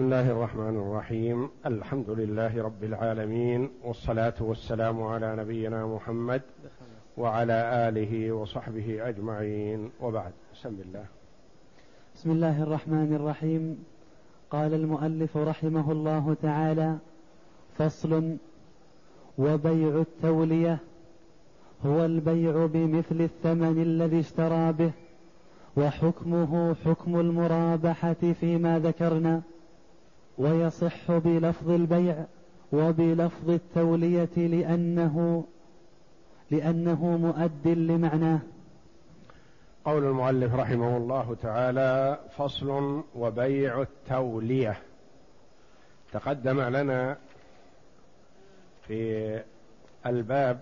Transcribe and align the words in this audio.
بسم 0.00 0.12
الله 0.12 0.30
الرحمن 0.30 0.76
الرحيم. 0.76 1.48
الحمد 1.66 2.10
لله 2.10 2.62
رب 2.62 2.84
العالمين 2.84 3.70
والصلاة 3.84 4.34
والسلام 4.40 5.02
على 5.02 5.36
نبينا 5.36 5.86
محمد 5.86 6.42
وعلى 7.16 7.88
آله 7.88 8.32
وصحبه 8.32 9.08
أجمعين. 9.08 9.90
وبعد 10.00 10.32
بسم 10.54 10.68
الله. 10.68 11.04
بسم 12.14 12.30
الله 12.30 12.62
الرحمن 12.62 13.14
الرحيم. 13.14 13.84
قال 14.50 14.74
المؤلف 14.74 15.36
رحمه 15.36 15.92
الله 15.92 16.36
تعالى 16.42 16.96
فصل 17.78 18.36
وبيع 19.38 20.00
التولية 20.00 20.78
هو 21.86 22.04
البيع 22.04 22.66
بمثل 22.66 23.20
الثمن 23.20 23.82
الذي 23.82 24.20
اشترى 24.20 24.72
به 24.72 24.92
وحكمه 25.76 26.74
حكم 26.84 27.20
المرابحة 27.20 28.32
فيما 28.40 28.78
ذكرنا. 28.78 29.42
ويصح 30.40 31.12
بلفظ 31.12 31.70
البيع 31.70 32.24
وبلفظ 32.72 33.50
التولية 33.50 34.36
لأنه 34.36 35.44
لأنه 36.50 37.04
مؤد 37.04 37.68
لمعناه. 37.68 38.38
قول 39.84 40.04
المؤلف 40.04 40.54
رحمه 40.54 40.96
الله 40.96 41.36
تعالى 41.42 42.18
فصل 42.36 43.02
وبيع 43.14 43.82
التولية. 43.82 44.76
تقدم 46.12 46.60
لنا 46.60 47.16
في 48.86 49.40
الباب 50.06 50.60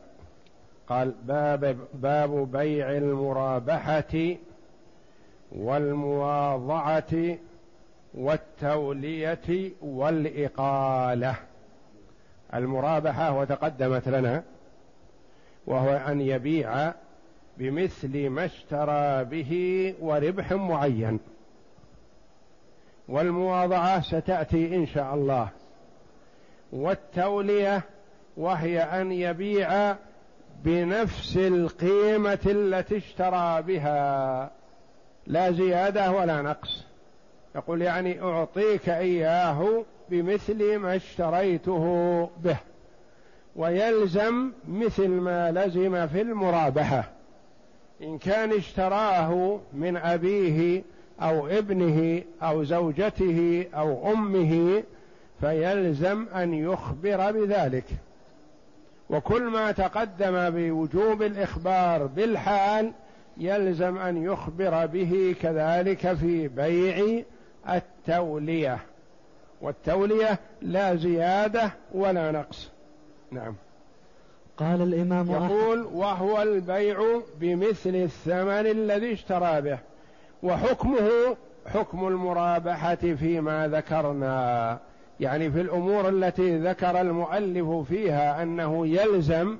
قال 0.88 1.14
باب 1.24 1.78
باب 1.94 2.52
بيع 2.52 2.90
المرابحة 2.90 4.36
والمواضعة 5.52 7.38
والتولية 8.14 9.72
والإقالة. 9.80 11.34
المرابحة 12.54 13.38
وتقدمت 13.38 14.08
لنا 14.08 14.42
وهو 15.66 15.90
أن 15.90 16.20
يبيع 16.20 16.92
بمثل 17.58 18.28
ما 18.28 18.44
اشترى 18.44 19.24
به 19.24 19.94
وربح 20.00 20.52
معين. 20.52 21.20
والمواضعة 23.08 24.00
ستأتي 24.00 24.76
إن 24.76 24.86
شاء 24.86 25.14
الله. 25.14 25.48
والتولية 26.72 27.82
وهي 28.36 28.82
أن 28.82 29.12
يبيع 29.12 29.96
بنفس 30.64 31.36
القيمة 31.36 32.38
التي 32.46 32.96
اشترى 32.96 33.62
بها. 33.62 34.50
لا 35.26 35.50
زيادة 35.50 36.10
ولا 36.10 36.42
نقص. 36.42 36.87
يقول 37.58 37.82
يعني 37.82 38.22
أعطيك 38.22 38.88
إياه 38.88 39.84
بمثل 40.10 40.76
ما 40.76 40.96
اشتريته 40.96 41.84
به 42.44 42.56
ويلزم 43.56 44.52
مثل 44.68 45.08
ما 45.08 45.50
لزم 45.50 46.06
في 46.06 46.20
المرابحة. 46.20 47.10
إن 48.02 48.18
كان 48.18 48.52
اشتراه 48.52 49.60
من 49.72 49.96
أبيه 49.96 50.82
أو 51.20 51.46
ابنه 51.46 52.22
أو 52.42 52.64
زوجته 52.64 53.66
أو 53.74 54.12
أمه 54.12 54.82
فيلزم 55.40 56.26
أن 56.34 56.54
يخبر 56.54 57.32
بذلك. 57.32 57.86
وكل 59.10 59.42
ما 59.42 59.72
تقدم 59.72 60.50
بوجوب 60.50 61.22
الإخبار 61.22 62.06
بالحال 62.06 62.92
يلزم 63.36 63.98
أن 63.98 64.24
يخبر 64.24 64.86
به 64.86 65.34
كذلك 65.42 66.12
في 66.14 66.48
بيع 66.48 67.22
التولية. 67.74 68.78
والتولية 69.60 70.38
لا 70.62 70.94
زيادة 70.94 71.70
ولا 71.94 72.30
نقص. 72.30 72.70
نعم. 73.30 73.54
قال 74.56 74.82
الإمام 74.82 75.30
يقول 75.30 75.84
وهو 75.84 76.42
البيع 76.42 77.20
بمثل 77.40 77.94
الثمن 77.94 78.66
الذي 78.66 79.12
اشترى 79.12 79.60
به 79.60 79.78
وحكمه 80.42 81.36
حكم 81.66 82.08
المرابحة 82.08 82.94
فيما 82.94 83.68
ذكرنا. 83.68 84.78
يعني 85.20 85.50
في 85.50 85.60
الأمور 85.60 86.08
التي 86.08 86.58
ذكر 86.58 87.00
المؤلف 87.00 87.68
فيها 87.88 88.42
أنه 88.42 88.86
يلزم 88.86 89.58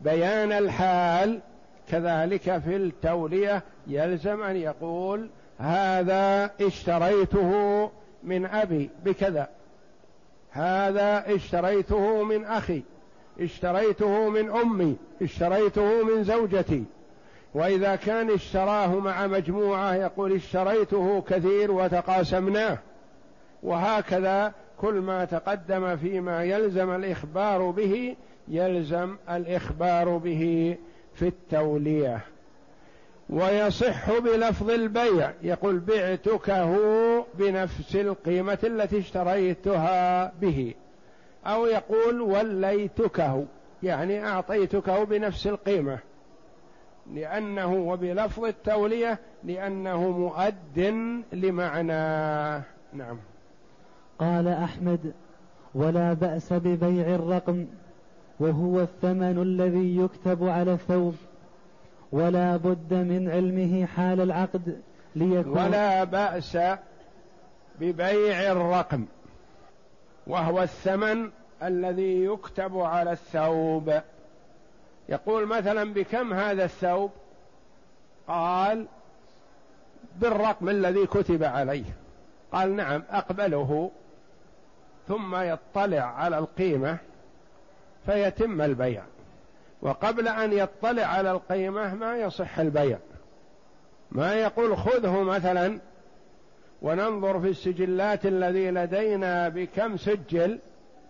بيان 0.00 0.52
الحال 0.52 1.40
كذلك 1.88 2.58
في 2.58 2.76
التولية 2.76 3.62
يلزم 3.86 4.42
أن 4.42 4.56
يقول 4.56 5.28
هذا 5.58 6.50
اشتريته 6.60 7.90
من 8.22 8.46
أبي 8.46 8.90
بكذا. 9.04 9.48
هذا 10.50 11.34
اشتريته 11.34 12.22
من 12.22 12.44
أخي 12.44 12.82
اشتريته 13.40 14.28
من 14.28 14.50
أمي 14.50 14.96
اشتريته 15.22 16.04
من 16.04 16.24
زوجتي. 16.24 16.84
وإذا 17.54 17.96
كان 17.96 18.30
اشتراه 18.30 18.98
مع 18.98 19.26
مجموعة 19.26 19.94
يقول 19.94 20.32
اشتريته 20.32 21.20
كثير 21.20 21.70
وتقاسمناه. 21.70 22.78
وهكذا 23.62 24.52
كل 24.80 24.94
ما 24.94 25.24
تقدم 25.24 25.96
فيما 25.96 26.44
يلزم 26.44 26.90
الإخبار 26.90 27.70
به 27.70 28.16
يلزم 28.48 29.16
الإخبار 29.30 30.16
به 30.16 30.76
في 31.14 31.28
التولية. 31.28 32.20
ويصح 33.30 34.18
بلفظ 34.18 34.70
البيع. 34.70 35.32
يقول 35.42 35.78
بعتكه 35.78 36.76
بنفس 37.34 37.96
القيمة 37.96 38.58
التي 38.64 38.98
اشتريتها 38.98 40.32
به. 40.40 40.74
أو 41.46 41.66
يقول 41.66 42.20
وليتكه 42.20 43.46
يعني 43.82 44.26
أعطيتكه 44.26 45.04
بنفس 45.04 45.46
القيمة. 45.46 45.98
لأنه 47.12 47.72
وبلفظ 47.74 48.44
التولية 48.44 49.18
لأنه 49.44 50.10
مؤد 50.10 50.78
لمعناه 51.32 52.62
نعم. 52.92 53.18
قال 54.18 54.48
أحمد 54.48 55.12
ولا 55.74 56.12
بأس 56.12 56.52
ببيع 56.52 57.14
الرقم 57.14 57.66
وهو 58.40 58.80
الثمن 58.80 59.42
الذي 59.42 59.96
يكتب 59.96 60.48
على 60.48 60.72
الثوب. 60.72 61.14
ولا 62.14 62.56
بد 62.56 62.94
من 62.94 63.30
علمه 63.30 63.86
حال 63.86 64.20
العقد 64.20 64.80
ليكون 65.16 65.52
ولا 65.52 66.04
بأس 66.04 66.58
ببيع 67.80 68.52
الرقم 68.52 69.04
وهو 70.26 70.62
الثمن 70.62 71.30
الذي 71.62 72.24
يكتب 72.24 72.78
على 72.78 73.12
الثوب. 73.12 74.00
يقول 75.08 75.46
مثلا 75.46 75.94
بكم 75.94 76.32
هذا 76.32 76.64
الثوب؟ 76.64 77.10
قال 78.28 78.86
بالرقم 80.16 80.68
الذي 80.68 81.06
كتب 81.06 81.44
عليه. 81.44 81.96
قال 82.52 82.76
نعم 82.76 83.02
أقبله 83.10 83.90
ثم 85.08 85.36
يطلع 85.36 86.02
على 86.02 86.38
القيمة 86.38 86.98
فيتم 88.06 88.62
البيع. 88.62 89.02
وقبل 89.84 90.28
أن 90.28 90.52
يطلع 90.52 91.02
على 91.02 91.30
القيمة 91.30 91.94
ما 91.94 92.16
يصح 92.16 92.58
البيع. 92.58 92.98
ما 94.12 94.34
يقول 94.34 94.76
خذه 94.76 95.22
مثلا 95.22 95.78
وننظر 96.82 97.40
في 97.40 97.48
السجلات 97.48 98.26
الذي 98.26 98.70
لدينا 98.70 99.48
بكم 99.48 99.96
سجل 99.96 100.58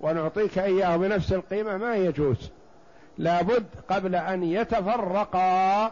ونعطيك 0.01 0.59
إياه 0.59 0.97
بنفس 0.97 1.33
القيمة 1.33 1.77
ما 1.77 1.97
يجوز. 1.97 2.51
لابد 3.19 3.67
قبل 3.89 4.15
أن 4.15 4.43
يتفرقا 4.43 5.87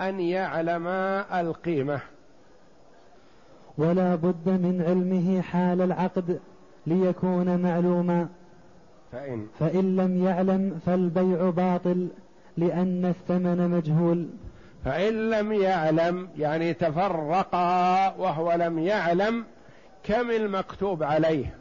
أن 0.00 0.20
يعلما 0.20 1.40
القيمة. 1.40 2.00
ولا 3.78 4.14
بد 4.14 4.48
من 4.48 4.84
علمه 4.86 5.42
حال 5.42 5.80
العقد 5.80 6.40
ليكون 6.86 7.62
معلوما. 7.62 8.28
فإن. 9.12 9.46
فإن 9.58 9.96
لم 9.96 10.24
يعلم 10.24 10.80
فالبيع 10.86 11.50
باطل 11.50 12.08
لأن 12.56 13.04
الثمن 13.04 13.70
مجهول. 13.70 14.28
فإن 14.84 15.30
لم 15.30 15.52
يعلم 15.52 16.28
يعني 16.38 16.74
تفرقا 16.74 18.14
وهو 18.18 18.52
لم 18.52 18.78
يعلم 18.78 19.44
كم 20.02 20.30
المكتوب 20.30 21.02
عليه 21.02 21.54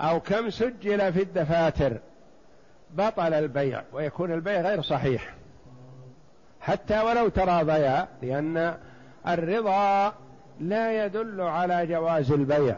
أو 0.00 0.20
كم 0.20 0.50
سجل 0.50 1.12
في 1.12 1.22
الدفاتر 1.22 1.96
بطل 2.94 3.34
البيع 3.34 3.82
ويكون 3.92 4.32
البيع 4.32 4.60
غير 4.60 4.82
صحيح. 4.82 5.34
حتى 6.60 7.00
ولو 7.00 7.28
تراضيا 7.28 8.08
لأن 8.22 8.74
الرضا 9.28 10.14
لا 10.60 11.04
يدل 11.04 11.40
على 11.40 11.86
جواز 11.86 12.32
البيع. 12.32 12.76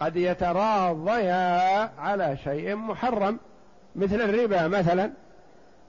قد 0.00 0.16
يتراضيا 0.16 1.90
على 1.98 2.36
شيء 2.44 2.74
محرم 2.74 3.38
مثل 3.96 4.20
الربا 4.20 4.68
مثلا 4.68 5.10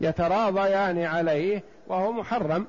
يتراضيان 0.01 1.03
عليه 1.03 1.63
وهو 1.87 2.11
محرم. 2.11 2.67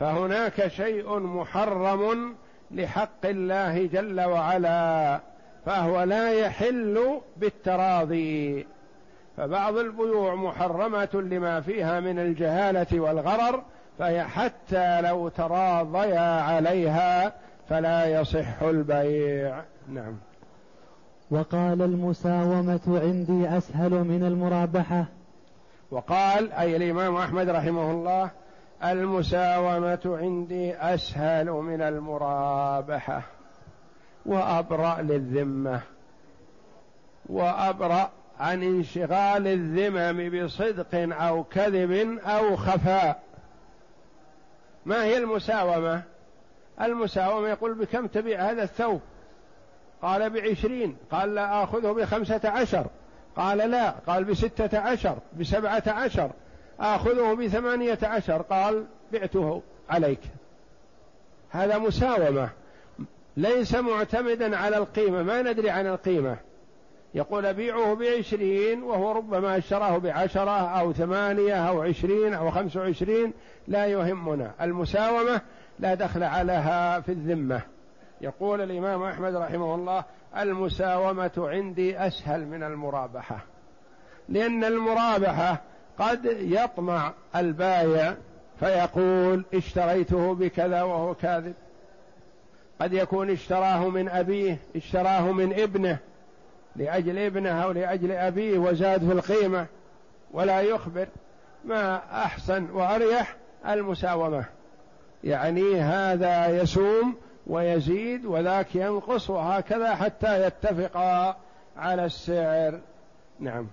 فهناك 0.00 0.68
شيء 0.68 1.18
محرم 1.18 2.34
لحق 2.70 3.26
الله 3.26 3.86
جل 3.86 4.20
وعلا 4.20 5.20
فهو 5.66 6.02
لا 6.02 6.32
يحل 6.32 7.20
بالتراضي. 7.36 8.66
فبعض 9.36 9.76
البيوع 9.76 10.34
محرمة 10.34 11.08
لما 11.14 11.60
فيها 11.60 12.00
من 12.00 12.18
الجهالة 12.18 13.00
والغرر 13.00 13.62
فهي 13.98 14.24
حتى 14.24 15.00
لو 15.00 15.28
تراضيا 15.28 16.40
عليها 16.40 17.32
فلا 17.68 18.20
يصح 18.20 18.62
البيع. 18.62 19.62
نعم. 19.90 20.16
وقال 21.30 21.82
المساومة 21.82 22.80
عندي 22.86 23.48
أسهل 23.48 23.90
من 23.90 24.24
المرابحة. 24.24 25.04
وقال 25.90 26.52
أي 26.52 26.76
الإمام 26.76 27.16
أحمد 27.16 27.48
رحمه 27.48 27.90
الله 27.90 28.30
المساومة 28.84 30.00
عندي 30.04 30.76
أسهل 30.76 31.46
من 31.46 31.82
المرابحة. 31.82 33.22
وأبرأ 34.26 35.02
للذمة. 35.02 35.80
وأبرأ 37.26 38.10
عن 38.40 38.62
انشغال 38.62 39.46
الذمم 39.46 40.44
بصدق 40.44 41.14
أو 41.14 41.44
كذب 41.44 42.18
أو 42.18 42.56
خفاء. 42.56 43.22
ما 44.86 45.04
هي 45.04 45.18
المساومة؟ 45.18 46.02
المساومة 46.80 47.48
يقول 47.48 47.74
بكم 47.74 48.06
تبيع 48.06 48.50
هذا 48.50 48.62
الثوب؟ 48.62 49.00
قال 50.02 50.30
بعشرين 50.30 50.96
قال 51.10 51.34
لا 51.34 51.62
آخذه 51.62 51.92
بخمسة 51.92 52.40
عشر. 52.44 52.86
قال 53.36 53.58
لا 53.58 53.90
قال 53.90 54.24
بستة 54.24 54.78
عشر 54.78 55.16
بسبعة 55.40 55.82
عشر. 55.86 56.30
آخذه 56.80 57.34
بثمانية 57.34 57.98
عشر 58.02 58.42
قال 58.42 58.84
بعته 59.12 59.62
عليك. 59.90 60.20
هذا 61.50 61.78
مساومة. 61.78 62.48
ليس 63.36 63.74
معتمدا 63.74 64.56
على 64.56 64.76
القيمة 64.76 65.22
ما 65.22 65.42
ندري 65.42 65.70
عن 65.70 65.86
القيمة. 65.86 66.36
يقول 67.14 67.46
أبيعه 67.46 67.94
بعشرين 67.94 68.82
وهو 68.82 69.12
ربما 69.12 69.58
أشتراه 69.58 69.98
بعشرة 69.98 70.80
أو 70.80 70.92
ثمانية 70.92 71.68
أو 71.68 71.82
عشرين 71.82 72.34
أو 72.34 72.50
خمس 72.50 72.76
وعشرين 72.76 73.32
لا 73.68 73.86
يهمنا. 73.86 74.50
المساومة 74.60 75.40
لا 75.78 75.94
دخل 75.94 76.22
عليها 76.22 77.00
في 77.00 77.12
الذمة. 77.12 77.60
يقول 78.20 78.60
الإمام 78.60 79.02
أحمد 79.02 79.36
رحمه 79.36 79.74
الله 79.74 80.04
المساومة 80.36 81.30
عندي 81.38 81.98
أسهل 81.98 82.46
من 82.46 82.62
المرابحة 82.62 83.38
لأن 84.28 84.64
المرابحة 84.64 85.60
قد 85.98 86.24
يطمع 86.40 87.12
البايع 87.36 88.14
فيقول 88.60 89.44
اشتريته 89.54 90.34
بكذا 90.34 90.82
وهو 90.82 91.14
كاذب. 91.14 91.54
قد 92.80 92.92
يكون 92.92 93.30
اشتراه 93.30 93.88
من 93.88 94.08
أبيه 94.08 94.58
اشتراه 94.76 95.32
من 95.32 95.60
ابنه 95.60 95.98
لأجل 96.76 97.18
ابنه 97.18 97.64
أو 97.64 97.72
لأجل 97.72 98.12
أبيه 98.12 98.58
وزاد 98.58 99.06
في 99.06 99.12
القيمة 99.12 99.66
ولا 100.32 100.60
يخبر 100.60 101.08
ما 101.64 101.96
أحسن 102.12 102.70
وأريح 102.70 103.36
المساومة. 103.68 104.44
يعني 105.24 105.80
هذا 105.80 106.62
يسوم 106.62 107.14
ويزيد 107.50 108.26
وذاك 108.26 108.74
ينقص 108.74 109.30
وهكذا 109.30 109.94
حتى 109.94 110.46
يتفقا 110.46 111.36
على 111.76 112.04
السعر. 112.04 112.80
نعم. 113.40 113.66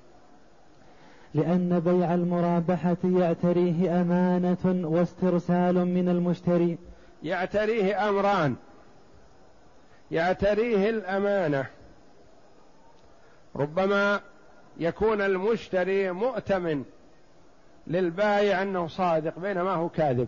لأن 1.33 1.79
بيع 1.79 2.13
المرابحة 2.13 2.97
يعتريه 3.03 4.01
أمانة 4.01 4.87
واسترسال 4.87 5.85
من 5.85 6.09
المشتري. 6.09 6.77
يعتريه 7.23 8.09
أمران. 8.09 8.55
يعتريه 10.11 10.89
الأمانة. 10.89 11.65
ربما 13.55 14.21
يكون 14.77 15.21
المشتري 15.21 16.11
مؤتمن 16.11 16.83
للبائع 17.87 18.61
أنه 18.61 18.87
صادق 18.87 19.39
بينما 19.39 19.73
هو 19.73 19.89
كاذب. 19.89 20.27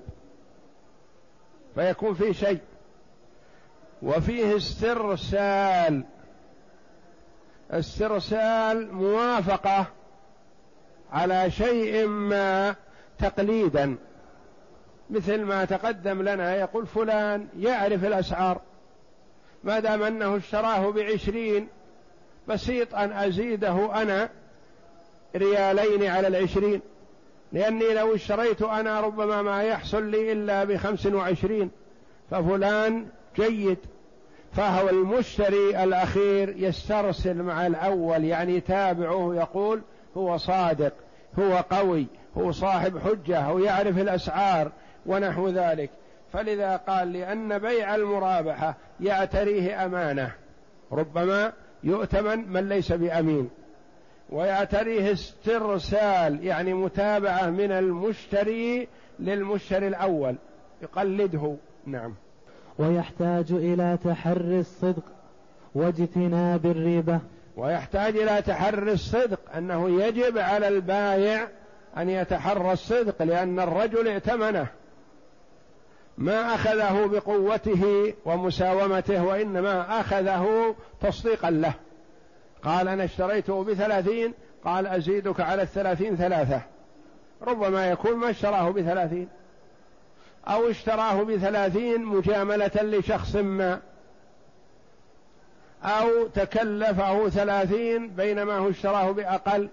فيكون 1.76 2.14
في 2.14 2.34
شيء. 2.34 2.60
وفيه 4.02 4.58
استرسال. 4.58 6.04
استرسال 7.72 8.94
موافقة 8.94 9.86
على 11.12 11.52
شيء 11.52 12.08
ما 12.08 12.76
تقليدا. 13.20 13.96
مثل 15.10 15.44
ما 15.44 15.66
تقدم 15.66 16.22
لنا 16.22 16.56
يقول 16.56 16.88
فلان 16.88 17.48
يعرف 17.60 18.06
الأسعار 18.06 18.62
ما 19.64 19.80
دام 19.80 20.04
أنه 20.04 20.38
اشتراه 20.38 20.92
بعشرين 20.92 21.68
بسيط 22.48 22.96
أن 22.96 23.12
أزيده 23.12 24.02
أنا 24.02 24.30
ريالين 25.36 26.04
على 26.04 26.28
العشرين. 26.28 26.82
لأني 27.52 27.94
لو 27.94 28.16
اشتريت 28.16 28.62
أنا 28.62 29.02
ربما 29.02 29.42
ما 29.42 29.64
يحصل 29.64 30.04
لي 30.04 30.32
إلا 30.32 30.64
بخمس 30.64 31.06
وعشرين 31.06 31.72
ففلان 32.32 33.08
جيد 33.40 33.78
فهو 34.54 34.90
المشتري 34.90 35.84
الأخير 35.84 36.54
يسترسل 36.58 37.44
مع 37.44 37.68
الأول 37.68 38.26
يعني 38.26 38.56
يتابعه 38.56 39.36
يقول 39.36 39.82
هو 40.18 40.38
صادق 40.38 40.94
هو 41.40 41.64
قوي 41.72 42.08
هو 42.38 42.52
صاحب 42.52 42.98
حجة 42.98 43.42
هو 43.42 43.60
يعرف 43.60 43.98
الأسعار 43.98 44.72
ونحو 45.06 45.50
ذلك. 45.50 45.90
فلذا 46.34 46.76
قال 46.76 47.14
لأن 47.14 47.60
بيع 47.60 47.96
المرابحة 47.96 48.76
يعتريه 49.00 49.86
أمانة. 49.86 50.32
ربما 50.92 51.54
يؤتمن 51.84 52.50
من 52.50 52.70
ليس 52.70 52.92
بأمين. 52.92 53.50
ويعتريه 54.30 55.12
استرسال 55.12 56.46
يعني 56.46 56.74
متابعة 56.74 57.50
من 57.50 57.72
المشتري 57.72 58.88
للمشتري 59.20 59.88
الأول. 59.88 60.36
يقلده 60.82 61.56
نعم. 61.86 62.16
ويحتاج 62.80 63.52
إلى 63.52 63.98
تحري 64.04 64.60
الصدق 64.60 65.04
واجتناب 65.76 66.66
الريبة 66.66 67.20
ويحتاج 67.58 68.18
إلى 68.18 68.42
تحري 68.42 68.92
الصدق 68.92 69.40
أنه 69.58 70.04
يجب 70.04 70.38
على 70.38 70.68
البايع 70.68 71.48
أن 71.98 72.10
يتحرى 72.10 72.72
الصدق 72.72 73.24
لأن 73.24 73.60
الرجل 73.60 74.08
ائتمنه. 74.08 74.68
ما 76.18 76.56
أخذه 76.56 77.06
بقوته 77.06 78.14
ومساومته 78.26 79.26
وإنما 79.26 80.00
أخذه 80.00 80.76
تصديقا 81.02 81.50
له. 81.50 81.74
قال 82.64 82.88
أنا 82.88 83.04
اشتريته 83.04 83.64
بثلاثين 83.64 84.34
قال 84.66 84.88
أزيدك 84.88 85.40
على 85.40 85.62
الثلاثين 85.62 86.16
ثلاثة. 86.16 86.62
ربما 87.42 87.90
يكون 87.90 88.14
ما 88.14 88.30
اشتراه 88.30 88.70
بثلاثين. 88.70 89.28
أو 90.48 90.70
اشتراه 90.70 91.24
بثلاثين 91.24 92.06
مجاملة 92.06 92.72
لشخص 92.82 93.36
ما. 93.36 93.80
أو 95.84 96.28
تكلفه 96.28 97.30
ثلاثين 97.30 98.08
بينما 98.10 98.58
هو 98.58 98.70
اشتراه 98.70 99.12
بأقل. 99.12 99.70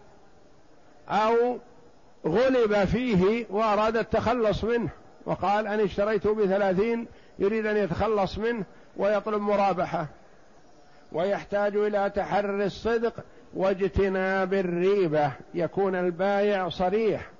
أو 1.08 1.58
غلب 2.26 2.84
فيه 2.84 3.46
وأراد 3.50 3.96
التخلص 3.96 4.64
منه 4.64 4.88
وقال 5.24 5.66
أنا 5.66 5.84
اشتريته 5.84 6.34
بثلاثين 6.34 7.06
يريد 7.38 7.66
أن 7.66 7.76
يتخلص 7.76 8.38
منه 8.38 8.64
ويطلب 8.96 9.42
مرابحة. 9.42 10.06
ويحتاج 11.12 11.76
إلى 11.76 12.10
تحري 12.10 12.64
الصدق 12.64 13.14
واجتناب 13.54 14.54
الريبة. 14.54 15.32
يكون 15.54 15.94
البايع 15.94 16.68
صريح 16.68 17.30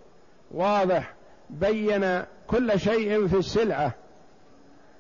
واضح 0.51 1.16
بين 1.51 2.23
كل 2.47 2.81
شيء 2.81 3.27
في 3.27 3.37
السلعة 3.37 3.93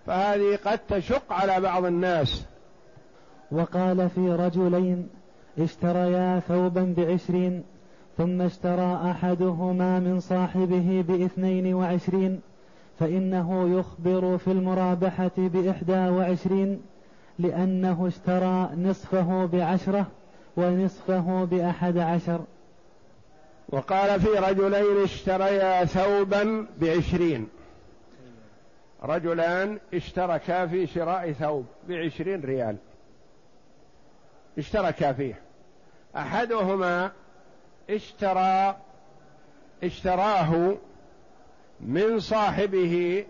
فهذه 0.06 0.58
قد 0.64 0.78
تشق 0.78 1.32
على 1.32 1.60
بعض 1.60 1.84
الناس. 1.84 2.44
وقال 3.52 4.08
في 4.10 4.32
رجلين 4.32 5.08
اشتريا 5.58 6.40
ثوبا 6.40 6.94
بعشرين 6.96 7.62
ثم 8.18 8.42
اشترى 8.42 9.10
أحدهما 9.10 10.00
من 10.00 10.20
صاحبه 10.20 11.04
باثنين 11.08 11.74
وعشرين 11.74 12.40
فإنه 12.98 13.78
يخبر 13.78 14.38
في 14.38 14.52
المرابحة 14.52 15.30
بإحدى 15.38 16.08
وعشرين 16.08 16.80
لأنه 17.38 18.06
اشترى 18.06 18.70
نصفه 18.76 19.46
بعشرة 19.46 20.06
ونصفه 20.56 21.44
بأحد 21.44 21.98
عشر. 21.98 22.40
وقال 23.68 24.20
في 24.20 24.28
رجلين 24.28 25.02
اشتريا 25.02 25.85
ثوبا 25.85 26.66
بعشرين. 26.80 27.49
رجلان 29.02 29.78
اشتركا 29.94 30.66
في 30.66 30.87
شراء 30.87 31.32
ثوب 31.32 31.66
بعشرين 31.88 32.44
ريال. 32.44 32.76
اشتركا 34.58 35.12
فيه. 35.12 35.40
أحدهما 36.16 37.12
اشترى 37.90 38.76
اشتراه 39.85 40.76
من 41.80 42.20
صاحبه 42.20 43.26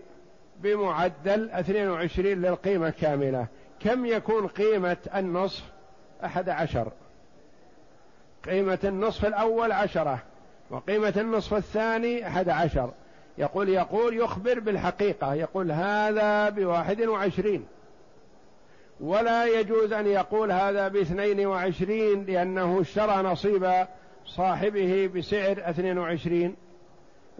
بمعدل 0.59 1.49
22 1.49 2.25
للقيمة 2.25 2.89
كاملة. 2.89 3.47
كم 3.79 4.05
يكون 4.05 4.47
قيمة 4.47 4.97
النصف؟ 5.15 5.63
أحد 6.25 6.49
عشر. 6.49 6.91
قيمة 8.47 8.79
النصف 8.83 9.25
الأول 9.25 9.71
عشرة 9.71 10.19
وقيمة 10.69 11.13
النصف 11.17 11.53
الثاني 11.53 12.27
أحد 12.27 12.49
عشر. 12.49 12.91
يقول 13.37 13.69
يقول 13.69 14.17
يخبر 14.17 14.59
بالحقيقة 14.59 15.33
يقول 15.33 15.71
هذا 15.71 16.49
بواحد 16.49 17.01
وعشرين. 17.01 17.65
ولا 18.99 19.45
يجوز 19.45 19.93
أن 19.93 20.07
يقول 20.07 20.51
هذا 20.51 20.87
باثنين 20.87 21.47
وعشرين 21.47 22.25
لأنه 22.25 22.81
اشترى 22.81 23.23
نصيب 23.23 23.85
صاحبه 24.25 25.09
بسعر 25.15 25.55
اثنين 25.69 25.97
وعشرين 25.97 26.55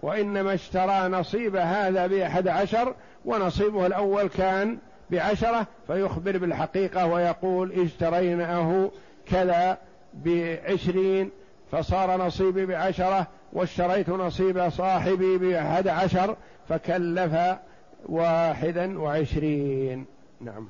وإنما 0.00 0.54
اشترى 0.54 1.08
نصيب 1.08 1.56
هذا 1.56 2.06
بأحد 2.06 2.48
عشر 2.48 2.94
ونصيبه 3.24 3.86
الأول 3.86 4.28
كان 4.28 4.78
بعشرة 5.10 5.66
فيخبر 5.86 6.38
بالحقيقة 6.38 7.06
ويقول 7.06 7.72
اشتريناه 7.72 8.90
كذا 9.26 9.78
بعشرين 10.24 11.30
فصار 11.72 12.26
نصيبي 12.26 12.66
بعشرة 12.66 13.26
واشتريت 13.52 14.10
نصيب 14.10 14.68
صاحبي 14.68 15.38
بأحد 15.38 15.88
عشر 15.88 16.36
فكلف 16.68 17.58
واحدا 18.06 18.98
وعشرين. 19.00 20.04
نعم. 20.40 20.68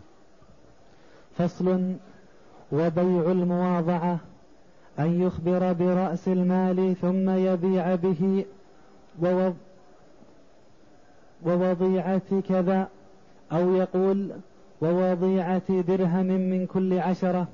فصل 1.39 1.95
وبيع 2.73 3.31
المواضعة 3.31 4.19
أن 4.99 5.23
يخبر 5.23 5.73
برأس 5.73 6.29
المال 6.29 6.97
ثم 7.01 7.31
يبيع 7.31 7.95
به 7.95 8.45
ووضيعة 11.45 12.41
كذا 12.49 12.89
أو 13.53 13.75
يقول 13.75 14.31
ووضيعة 14.81 15.81
درهم 15.81 16.27
من 16.27 16.67
كل 16.67 16.99
عشرة. 16.99 17.49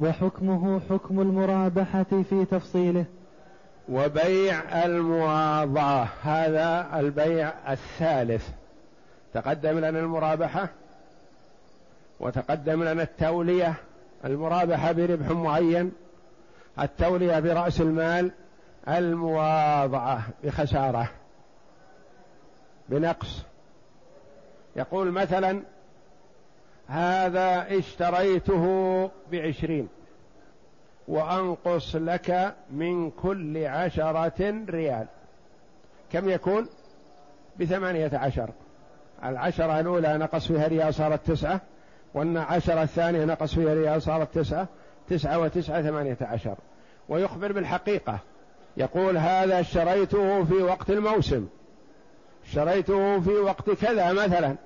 وحكمه 0.00 0.80
حكم 0.90 1.20
المرابحة 1.20 2.22
في 2.30 2.44
تفصيله. 2.44 3.04
وبيع 3.88 4.84
المواضعة 4.84 6.08
هذا 6.22 7.00
البيع 7.00 7.72
الثالث. 7.72 8.48
تقدم 9.34 9.78
لنا 9.78 9.88
المرابحة 9.88 10.68
وتقدم 12.20 12.84
لنا 12.84 13.02
التولية. 13.02 13.74
المرابحة 14.24 14.92
بربح 14.92 15.30
معين 15.30 15.92
التولية 16.80 17.40
برأس 17.40 17.80
المال 17.80 18.30
المواضعة 18.88 20.22
بخسارة 20.44 21.10
بنقص. 22.88 23.42
يقول 24.76 25.10
مثلا 25.10 25.62
هذا 26.90 27.66
اشتريته 27.78 28.64
بعشرين 29.32 29.88
وأنقص 31.08 31.96
لك 31.96 32.54
من 32.70 33.10
كل 33.10 33.66
عشرة 33.66 34.64
ريال. 34.68 35.06
كم 36.12 36.28
يكون؟ 36.28 36.68
بثمانية 37.60 38.10
عشر. 38.12 38.50
العشرة 39.24 39.80
الأولى 39.80 40.18
نقص 40.18 40.46
فيها 40.46 40.68
ريال 40.68 40.94
صارت 40.94 41.30
تسعة 41.30 41.60
والعشرة 42.14 42.82
الثانية 42.82 43.24
نقص 43.24 43.54
فيها 43.54 43.74
ريال 43.74 44.02
صارت 44.02 44.38
تسعة 44.38 44.68
تسعة 45.08 45.38
وتسعة 45.38 45.82
ثمانية 45.82 46.18
عشر. 46.20 46.56
ويخبر 47.08 47.52
بالحقيقة 47.52 48.18
يقول 48.76 49.18
هذا 49.18 49.60
اشتريته 49.60 50.44
في 50.44 50.54
وقت 50.54 50.90
الموسم 50.90 51.46
اشتريته 52.44 53.20
في 53.20 53.30
وقت 53.30 53.70
كذا 53.70 54.12
مثلا. 54.12 54.56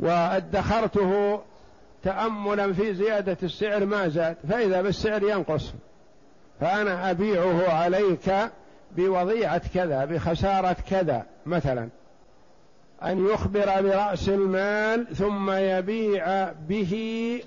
وادخرته 0.00 1.40
تأملا 2.02 2.72
في 2.72 2.94
زيادة 2.94 3.36
السعر 3.42 3.84
ما 3.84 4.08
زاد 4.08 4.36
فإذا 4.50 4.82
بالسعر 4.82 5.22
ينقص. 5.22 5.72
فأنا 6.60 7.10
أبيعه 7.10 7.70
عليك 7.70 8.32
بوضيعة 8.96 9.62
كذا 9.74 10.04
بخسارة 10.04 10.76
كذا 10.90 11.22
مثلا. 11.46 11.88
أن 13.02 13.26
يخبر 13.26 13.82
برأس 13.82 14.28
المال 14.28 15.16
ثم 15.16 15.50
يبيع 15.50 16.52
به 16.68 16.94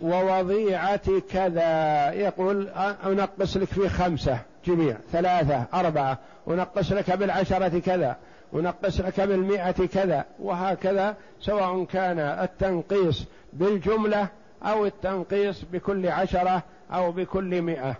ووضيعة 0.01 1.19
كذا. 1.31 2.11
يقول 2.11 2.67
أنقص 3.05 3.57
لك 3.57 3.67
في 3.67 3.89
خمسة 3.89 4.39
جميع 4.65 4.97
ثلاثة 5.11 5.65
أربعة. 5.73 6.17
أنقص 6.47 6.91
لك 6.91 7.11
بالعشرة 7.11 7.79
كذا. 7.79 8.15
ونقص 8.53 9.01
لك 9.01 9.21
بالمئة 9.21 9.71
كذا 9.71 10.25
وهكذا 10.39 11.15
سواء 11.39 11.83
كان 11.83 12.19
التنقيص 12.19 13.25
بالجملة 13.53 14.27
أو 14.63 14.85
التنقيص 14.85 15.63
بكل 15.73 16.07
عشرة 16.07 16.63
أو 16.91 17.11
بكل 17.11 17.61
مئة. 17.61 17.95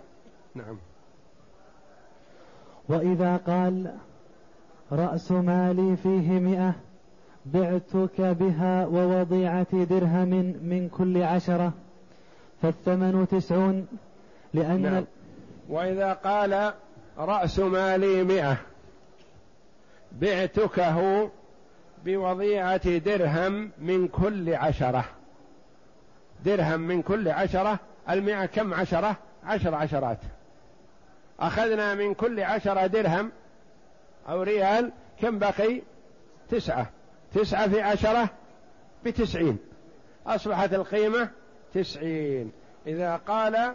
نعم. 0.54 0.78
وإذا 2.88 3.36
قال 3.36 3.94
رأس 4.92 5.32
مالي 5.32 5.96
فيه 5.96 6.30
مئة 6.30 6.74
بعتك 7.46 8.20
بها 8.20 8.86
ووضيعة 8.86 9.84
درهم 9.84 10.28
من 10.62 10.88
كل 10.88 11.22
عشرة 11.22 11.72
فالثمن 12.62 13.26
تسعون 13.30 13.86
لأن 14.54 14.82
نعم. 14.82 15.04
وإذا 15.68 16.12
قال 16.12 16.72
رأس 17.18 17.58
مالي 17.58 18.24
مئة. 18.24 18.56
بعتكه 20.20 21.30
بوضيعة 22.04 22.98
درهم 22.98 23.70
من 23.78 24.08
كل 24.08 24.54
عشرة. 24.54 25.04
درهم 26.44 26.80
من 26.80 27.02
كل 27.02 27.28
عشرة 27.28 27.78
المئة 28.10 28.46
كم 28.46 28.74
عشرة؟ 28.74 29.16
عشر 29.44 29.74
عشرات. 29.74 30.18
أخذنا 31.40 31.94
من 31.94 32.14
كل 32.14 32.40
عشرة 32.40 32.86
درهم 32.86 33.32
أو 34.28 34.42
ريال 34.42 34.92
كم 35.20 35.38
بقي؟ 35.38 35.82
تسعة. 36.50 36.90
تسعة 37.34 37.68
في 37.68 37.80
عشرة 37.80 38.28
بتسعين. 39.04 39.58
أصبحت 40.26 40.74
القيمة 40.74 41.30
تسعين. 41.74 42.52
إذا 42.86 43.16
قال 43.16 43.74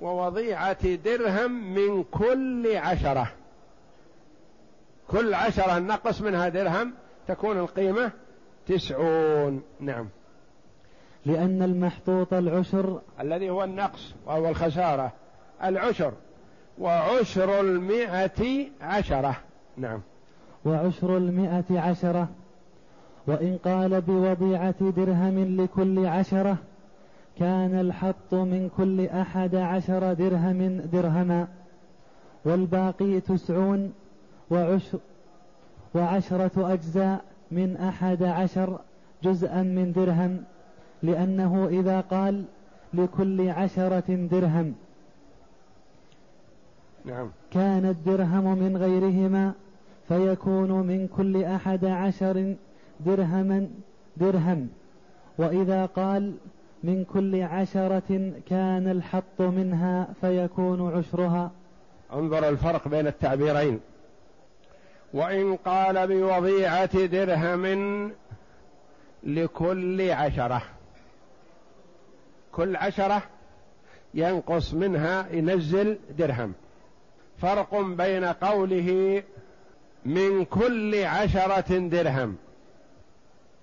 ووضيعة 0.00 0.94
درهم 0.94 1.74
من 1.74 2.04
كل 2.04 2.76
عشرة. 2.76 3.32
كل 5.10 5.34
عشرة 5.34 5.78
نقص 5.78 6.20
منها 6.20 6.48
درهم 6.48 6.92
تكون 7.28 7.58
القيمة 7.58 8.10
تسعون. 8.66 9.62
نعم. 9.80 10.08
لأن 11.26 11.62
المحطوط 11.62 12.34
العشر 12.34 13.00
الذي 13.20 13.50
هو 13.50 13.64
النقص 13.64 14.14
وهو 14.26 14.48
الخسارة 14.48 15.12
العشر. 15.64 16.12
وعشر 16.78 17.60
المئة 17.60 18.66
عشرة. 18.80 19.36
نعم. 19.76 20.00
وعشر 20.64 21.16
المئة 21.16 21.80
عشرة. 21.80 22.28
وإن 23.26 23.58
قال 23.64 24.00
بوضيعة 24.00 24.90
درهم 24.90 25.60
لكل 25.60 26.06
عشرة 26.06 26.56
كان 27.38 27.80
الحط 27.80 28.34
من 28.34 28.70
كل 28.76 29.06
أحد 29.06 29.54
عشر 29.54 30.12
درهم 30.12 30.80
درهما 30.92 31.48
والباقي 32.44 33.20
تسعون. 33.20 33.92
وعشر 34.50 34.98
وعشرة 35.94 36.72
أجزاء 36.72 37.24
من 37.50 37.76
أحد 37.76 38.22
عشر 38.22 38.78
جزءا 39.22 39.62
من 39.62 39.92
درهم 39.92 40.42
لأنه 41.02 41.68
إذا 41.68 42.00
قال 42.00 42.44
لكل 42.94 43.48
عشرة 43.48 44.28
درهم. 44.30 44.74
نعم. 47.04 47.30
كان 47.50 47.84
الدرهم 47.86 48.58
من 48.58 48.76
غيرهما 48.76 49.52
فيكون 50.08 50.72
من 50.72 51.08
كل 51.16 51.44
أحد 51.44 51.84
عشر 51.84 52.54
درهما 53.00 53.68
درهم. 54.16 54.68
وإذا 55.38 55.86
قال 55.86 56.34
من 56.84 57.04
كل 57.04 57.42
عشرة 57.42 58.32
كان 58.48 58.88
الحط 58.88 59.40
منها 59.40 60.08
فيكون 60.20 60.92
عشرها. 60.92 61.50
انظر 62.12 62.48
الفرق 62.48 62.88
بين 62.88 63.06
التعبيرين. 63.06 63.80
وإن 65.14 65.56
قال 65.56 66.06
بوضيعة 66.06 67.06
درهم 67.06 68.12
لكل 69.22 70.10
عشرة. 70.10 70.62
كل 72.52 72.76
عشرة 72.76 73.22
ينقص 74.14 74.74
منها 74.74 75.26
ينزل 75.30 75.98
درهم. 76.18 76.52
فرق 77.38 77.80
بين 77.80 78.24
قوله 78.24 79.22
من 80.04 80.44
كل 80.44 81.04
عشرة 81.04 81.78
درهم 81.78 82.36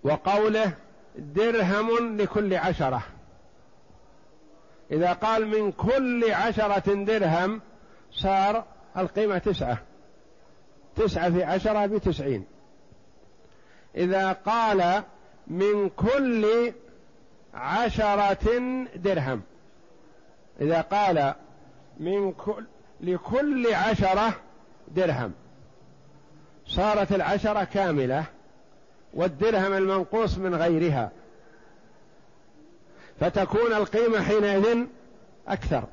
وقوله 0.04 0.74
درهم 1.16 2.18
لكل 2.18 2.54
عشرة. 2.54 3.04
إذا 4.92 5.14
قال 5.14 5.48
من 5.48 5.72
كل 5.72 6.32
عشرة 6.32 6.94
درهم 7.04 7.62
صار 8.12 8.64
القيمة 8.98 9.38
تسعة. 9.38 9.87
تسعة 10.98 11.30
في 11.30 11.44
عشرة 11.44 11.86
بتسعين. 11.86 12.46
إذا 13.96 14.32
قال 14.32 15.04
من 15.48 15.90
كل 15.90 16.74
عشرة 17.54 18.60
درهم. 18.96 19.42
إذا 20.62 20.82
قال 20.82 21.34
من 22.00 22.32
كل 22.32 22.66
لكل 23.02 23.74
عشرة 23.74 24.34
درهم. 24.88 25.34
صارت 26.68 27.12
العشرة 27.12 27.64
كاملة 27.64 28.26
والدرهم 29.14 29.74
المنقوص 29.74 30.38
من 30.38 30.56
غيرها. 30.56 31.12
فتكون 33.20 33.74
القيمة 33.74 34.22
حينئذ 34.24 34.86
أكثر. 35.48 35.84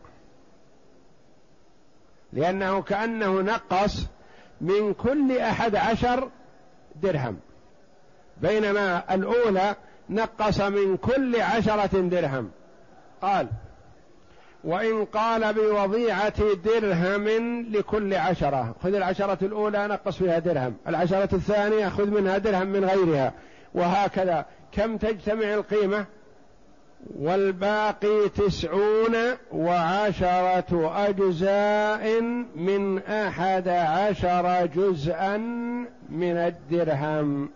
لأنه 2.33 2.83
كأنه 2.83 3.41
نقص 3.41 4.07
من 4.61 4.95
كل 4.95 5.39
أحد 5.39 5.77
عشر 5.77 6.29
درهم. 7.03 7.37
بينما 8.43 9.15
الأولى 9.15 9.75
نقص 10.11 10.61
من 10.61 10.97
كل 10.97 11.41
عشرة 11.41 12.01
درهم. 12.01 12.51
قال 13.23 13.49
وإن 14.65 15.05
قال 15.05 15.55
بوضيعة 15.55 16.55
درهم 16.55 17.29
لكل 17.73 18.15
عشرة. 18.15 18.75
خذ 18.83 18.95
العشرة 18.95 19.39
الأولى 19.43 19.87
نقص 19.87 20.17
فيها 20.17 20.39
درهم. 20.39 20.77
العشرة 20.89 21.35
الثانية 21.35 21.89
خذ 21.89 22.07
منها 22.07 22.39
درهم 22.39 22.67
من 22.67 22.85
غيرها. 22.85 23.33
وهكذا. 23.75 24.47
كم 24.73 24.97
تجتمع 24.97 25.55
القيمة؟ 25.55 26.07
والباقي 27.11 28.29
تسعون 28.29 29.17
وعشرة 29.53 30.93
أجزاء 31.09 32.21
من 32.57 32.99
أحد 32.99 33.69
عشر 33.69 34.67
جزءا 34.67 35.37
من 36.09 36.37
الدرهم. 36.37 37.51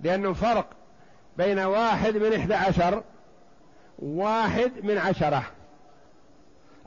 لأنه 0.00 0.32
فرق 0.32 0.66
بين 1.36 1.58
واحد 1.58 2.16
من 2.16 2.32
إحدى 2.32 2.54
عشر 2.54 3.02
واحد 3.98 4.72
من 4.82 4.98
عشرة. 4.98 5.42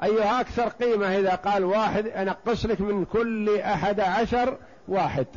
أيها 0.03 0.41
أكثر 0.41 0.67
قيمة 0.67 1.17
إذا 1.17 1.36
قال 1.36 1.63
واحد 1.63 2.08
أنقص 2.08 2.65
لك 2.65 2.82
من 2.82 3.05
كل 3.05 3.60
أحد 3.60 4.00
عشر 4.00 4.58
واحد. 4.88 5.27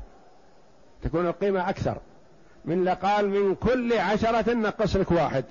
تكون 1.02 1.26
القيمة 1.26 1.68
أكثر. 1.70 1.98
من 2.64 2.84
لقال 2.84 3.28
من 3.28 3.54
كل 3.54 3.98
عشرة 3.98 4.52
نقص 4.52 4.96
لك 4.96 5.10
واحد. 5.10 5.44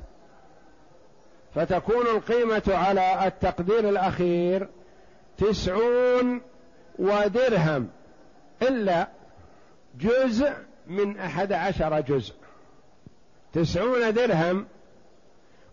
فتكون 1.58 2.08
القيمة 2.08 2.64
على 2.68 3.28
التقدير 3.28 3.90
الأخير 3.90 4.70
تسعون 5.38 6.42
ودرهم 7.00 7.90
إلا 8.62 9.08
جزء 10.00 10.54
من 10.88 11.20
أحد 11.20 11.54
عشر 11.54 12.00
جزء. 12.02 12.34
تسعون 13.54 14.14
درهم 14.14 14.68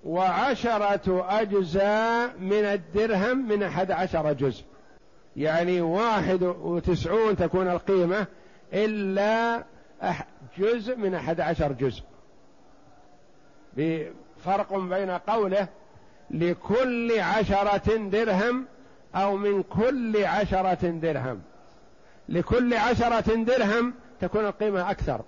وعشرة 0.04 1.40
أجزاء 1.40 2.38
من 2.38 2.64
الدرهم 2.64 3.48
من 3.48 3.62
أحد 3.62 3.90
عشر 3.90 4.32
جزء. 4.32 4.64
يعني 5.36 5.80
واحد 5.80 6.42
وتسعون 6.42 7.36
تكون 7.36 7.68
القيمة 7.68 8.26
إلا 8.72 9.64
جزء 10.58 10.96
من 10.96 11.14
أحد 11.14 11.40
عشر 11.40 11.72
جزء. 11.72 12.02
بفرق 14.44 14.78
بين 14.78 15.10
قوله 15.10 15.68
لكل 16.30 17.20
عشرة 17.20 17.96
درهم 17.96 18.66
أو 19.14 19.36
من 19.36 19.62
كل 19.62 20.24
عشرة 20.24 20.88
درهم. 20.90 21.42
لكل 22.28 22.74
عشرة 22.74 23.34
درهم 23.34 23.94
تكون 24.20 24.46
القيمة 24.46 24.90
أكثر 24.90 25.20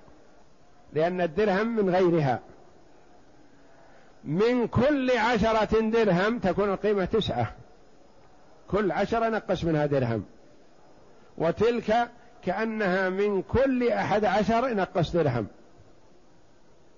لأن 0.92 1.20
الدرهم 1.20 1.76
من 1.76 1.94
غيرها. 1.94 2.40
من 4.25 4.66
كل 4.66 5.11
عشرة 5.11 5.80
درهم 5.80 6.38
تكون 6.38 6.73
القيمة 6.73 7.04
تسعة. 7.04 7.52
كل 8.70 8.92
عشرة 8.92 9.28
نقص 9.28 9.64
منها 9.64 9.87
درهم. 9.87 10.24
وتلك 11.38 12.09
كأنها 12.44 13.09
من 13.09 13.42
كل 13.42 13.88
أحد 13.88 14.24
عشر 14.24 14.74
نقص 14.74 15.11
درهم. 15.11 15.46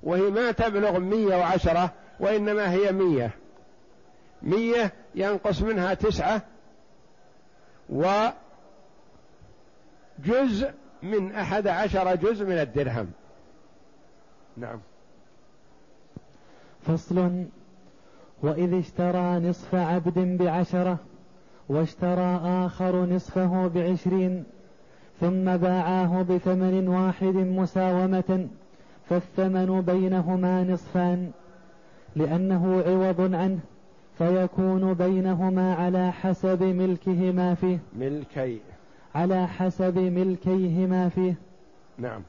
وهي 0.02 0.22
ما 0.22 0.50
تبلغ 0.50 0.98
مية 0.98 1.36
وعشرة 1.36 1.92
وإنما 2.20 2.72
هي 2.72 2.92
مية. 2.92 3.30
مية 4.42 4.92
ينقص 5.14 5.62
منها 5.62 5.94
تسعة 5.94 6.42
وجزء 7.88 8.32
من 11.02 11.32
أحد 11.32 11.66
عشر 11.66 12.14
جزء 12.14 12.44
من 12.44 12.58
الدرهم. 12.58 13.10
نعم. 14.56 14.80
فصل. 16.86 17.44
وإذ 18.42 18.74
اشترى 18.74 19.38
نصف 19.38 19.74
عبد 19.74 20.18
بعشرة 20.18 20.98
واشترى 21.68 22.40
آخر 22.44 23.06
نصفه 23.06 23.68
بعشرين 23.68 24.44
ثم 25.20 25.56
باعاه 25.56 26.22
بثمن 26.22 26.88
واحد 26.88 27.34
مساومة 27.34 28.48
فالثمن 29.08 29.80
بينهما 29.80 30.64
نصفان. 30.64 31.30
لأنه 32.16 32.82
عوض 32.86 33.34
عنه 33.34 33.58
فيكون 34.18 34.94
بينهما 34.94 35.74
على 35.74 36.12
حسب 36.12 36.62
ملكهما 36.62 37.54
فيه. 37.54 37.78
ملكي. 37.96 38.60
على 39.14 39.48
حسب 39.48 39.98
ملكيهما 39.98 41.08
فيه. 41.08 41.34
نعم. 41.98 42.22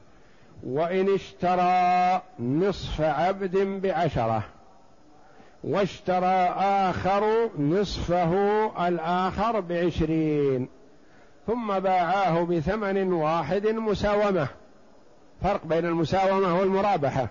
وإن 0.66 1.14
اشترى 1.14 2.22
نصف 2.40 3.00
عبد 3.00 3.56
بعشرة 3.82 4.42
واشترى 5.64 6.54
آخر 6.56 7.50
نصفه 7.58 8.32
الآخر 8.88 9.60
بعشرين 9.60 10.68
ثم 11.46 11.78
باعاه 11.78 12.44
بثمن 12.44 13.12
واحد 13.12 13.66
مساومة. 13.66 14.48
فرق 15.42 15.66
بين 15.66 15.84
المساومة 15.84 16.58
والمرابحة. 16.60 17.28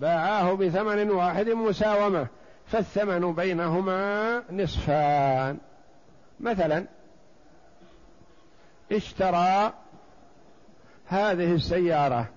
باعاه 0.00 0.54
بثمن 0.54 1.10
واحد 1.10 1.48
مساومة 1.48 2.26
فالثمن 2.66 3.34
بينهما 3.34 4.42
نصفان. 4.50 5.58
مثلا 6.40 6.84
اشترى 8.92 9.72
هذه 11.06 11.54
السيارة. 11.54 12.28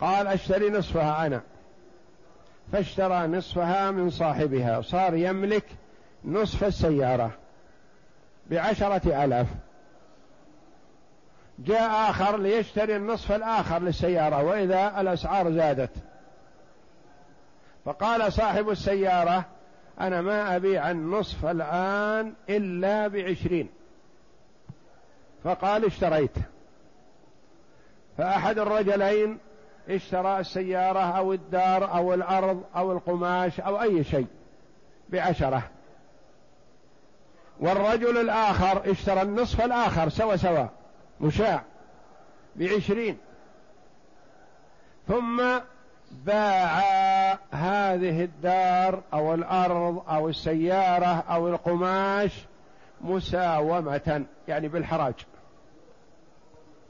قال 0.00 0.26
أشتري 0.26 0.70
نصفها 0.70 1.26
أنا. 1.26 1.40
فاشترى 2.72 3.26
نصفها 3.26 3.90
من 3.90 4.10
صاحبها. 4.10 4.82
صار 4.82 5.14
يملك 5.14 5.64
نصف 6.24 6.64
السيارة 6.64 7.30
بعشرة 8.50 9.24
آلاف. 9.24 9.46
جاء 11.58 12.10
آخر 12.10 12.36
ليشتري 12.36 12.96
النصف 12.96 13.32
الآخر 13.32 13.78
للسيارة 13.78 14.42
وإذا 14.42 15.00
الأسعار 15.00 15.52
زادت. 15.52 15.90
فقال 17.88 18.32
صاحب 18.32 18.70
السيارة 18.70 19.44
أنا 20.00 20.20
ما 20.20 20.56
أبيع 20.56 20.90
النصف 20.90 21.46
الآن 21.46 22.34
إلا 22.48 23.08
بعشرين. 23.08 23.68
فقال 25.44 25.84
اشتريت. 25.84 26.30
فأحد 28.18 28.58
الرجلين 28.58 29.38
اشترى 29.88 30.40
السيارة 30.40 31.18
أو 31.18 31.32
الدار 31.32 31.94
أو 31.94 32.14
الأرض 32.14 32.64
أو 32.76 32.92
القماش 32.92 33.60
أو 33.60 33.82
أي 33.82 34.04
شيء 34.04 34.26
بعشرة. 35.08 35.62
والرجل 37.60 38.18
الآخر 38.18 38.90
اشترى 38.90 39.22
النصف 39.22 39.60
الآخر 39.60 40.08
سوا 40.08 40.36
سوا 40.36 40.66
مشاع 41.20 41.62
بعشرين. 42.56 43.18
ثم 45.08 45.42
باع 46.10 47.07
هذه 47.50 48.24
الدار 48.24 49.02
أو 49.12 49.34
الأرض 49.34 50.02
أو 50.08 50.28
السيارة 50.28 51.24
أو 51.30 51.48
القماش 51.48 52.32
مساومة 53.00 54.24
يعني 54.48 54.68
بالحراج. 54.68 55.14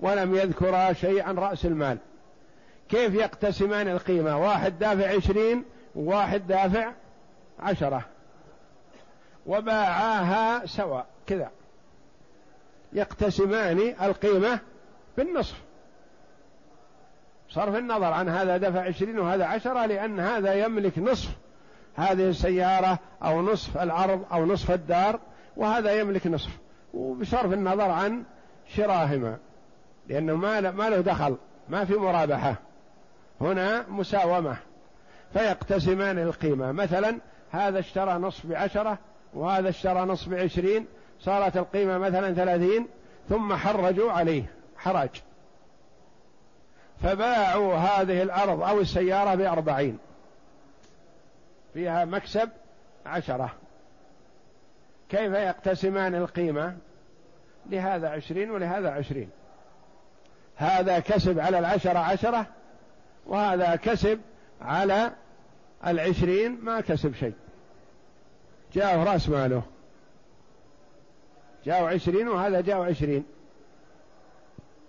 ولم 0.00 0.34
يذكرا 0.34 0.92
شيء 0.92 1.22
عن 1.22 1.38
رأس 1.38 1.66
المال. 1.66 1.98
كيف 2.88 3.14
يقتسمان 3.14 3.88
القيمة؟ 3.88 4.38
واحد 4.38 4.78
دافع 4.78 5.16
عشرين 5.16 5.64
وواحد 5.94 6.46
دافع 6.46 6.92
عشرة. 7.61 8.04
وباعاها 9.46 10.66
سواء 10.66 11.06
كذا. 11.26 11.50
يقتسمان 12.92 13.94
القيمة 14.02 14.58
بالنصف. 15.16 15.62
صرف 17.48 17.76
النظر 17.76 18.12
عن 18.12 18.28
هذا 18.28 18.56
دفع 18.56 18.80
عشرين 18.80 19.18
وهذا 19.18 19.44
عشرة 19.44 19.87
لأن 19.87 20.20
هذا 20.20 20.54
يملك 20.54 20.98
نصف 20.98 21.30
هذه 21.96 22.28
السيارة 22.28 22.98
أو 23.22 23.42
نصف 23.42 23.78
الأرض 23.78 24.24
أو 24.32 24.46
نصف 24.46 24.70
الدار 24.70 25.20
وهذا 25.56 25.92
يملك 25.92 26.26
نصف. 26.26 26.50
وبصرف 26.94 27.52
النظر 27.52 27.90
عن 27.90 28.22
شراهما 28.76 29.37
لأنه 30.08 30.37
ما 30.37 30.61
ما 30.61 30.90
له 30.90 31.00
دخل 31.00 31.37
ما 31.68 31.84
في 31.84 31.94
مرابحة. 31.94 32.54
هنا 33.40 33.84
مساومة. 33.88 34.56
فيقتسمان 35.32 36.18
القيمة. 36.18 36.72
مثلا 36.72 37.18
هذا 37.50 37.78
اشترى 37.78 38.12
نصف 38.12 38.46
بعشرة 38.46 38.98
وهذا 39.34 39.68
اشترى 39.68 40.00
نصف 40.00 40.28
بعشرين 40.28 40.87
صارت 41.20 41.56
القيمة 41.56 41.98
مثلا 41.98 42.34
ثلاثين 42.34 42.87
ثم 43.28 43.54
حرجوا 43.54 44.12
عليه. 44.12 44.42
حرج. 44.76 45.08
فباعوا 47.02 47.74
هذه 47.74 48.22
الأرض 48.22 48.62
أو 48.62 48.80
السيارة 48.80 49.34
بأربعين. 49.34 49.98
فيها 51.74 52.04
مكسب 52.04 52.48
عشرة. 53.06 53.54
كيف 55.08 55.32
يقتسمان 55.32 56.14
القيمة؟ 56.14 56.76
لهذا 57.70 58.08
عشرين 58.08 58.50
ولهذا 58.50 58.90
عشرين. 58.90 59.30
هذا 60.56 60.98
كسب 60.98 61.40
على 61.40 61.58
العشرة 61.58 61.98
عشرة 61.98 62.46
وهذا 63.26 63.76
كسب 63.76 64.20
على 64.61 65.11
العشرين 65.87 66.58
ما 66.62 66.80
كسب 66.80 67.14
شيء. 67.14 67.34
جاءه 68.72 69.04
رأس 69.04 69.28
ماله. 69.28 69.62
جاءه 71.64 71.87
عشرين 71.94 72.28
وهذا 72.28 72.61
جاءه 72.61 72.84
عشرين. 72.84 73.24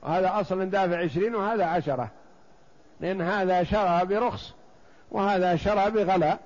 وهذا 0.04 0.40
أصلا 0.42 0.66
دافع 0.66 1.04
عشرين 1.04 1.36
وهذا 1.36 1.66
عشرة. 1.66 2.10
لأن 3.00 3.22
هذا 3.22 3.64
شرى 3.64 4.06
برخص 4.06 4.54
وهذا 5.12 5.56
شرى 5.56 5.92
بغلاء. 5.92 6.40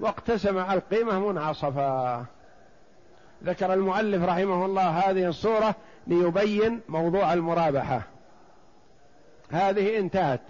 واقتسم 0.00 0.58
القيمة 0.58 1.18
منعصفا 1.18 2.24
ذكر 3.44 3.72
المؤلف 3.72 4.24
رحمه 4.24 4.64
الله 4.64 4.88
هذه 4.88 5.26
الصورة 5.26 5.74
ليبين 6.06 6.80
موضوع 6.88 7.32
المرابحة. 7.32 8.02
هذه 9.50 9.98
انتهت. 9.98 10.40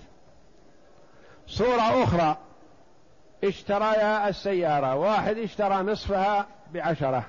صورة 1.47 2.05
أخرى. 2.05 2.37
اشتريا 3.45 4.29
السيارة. 4.29 4.95
واحد 4.95 5.39
اشترى 5.39 5.83
نصفها 5.83 6.47
بعشرة. 6.75 7.25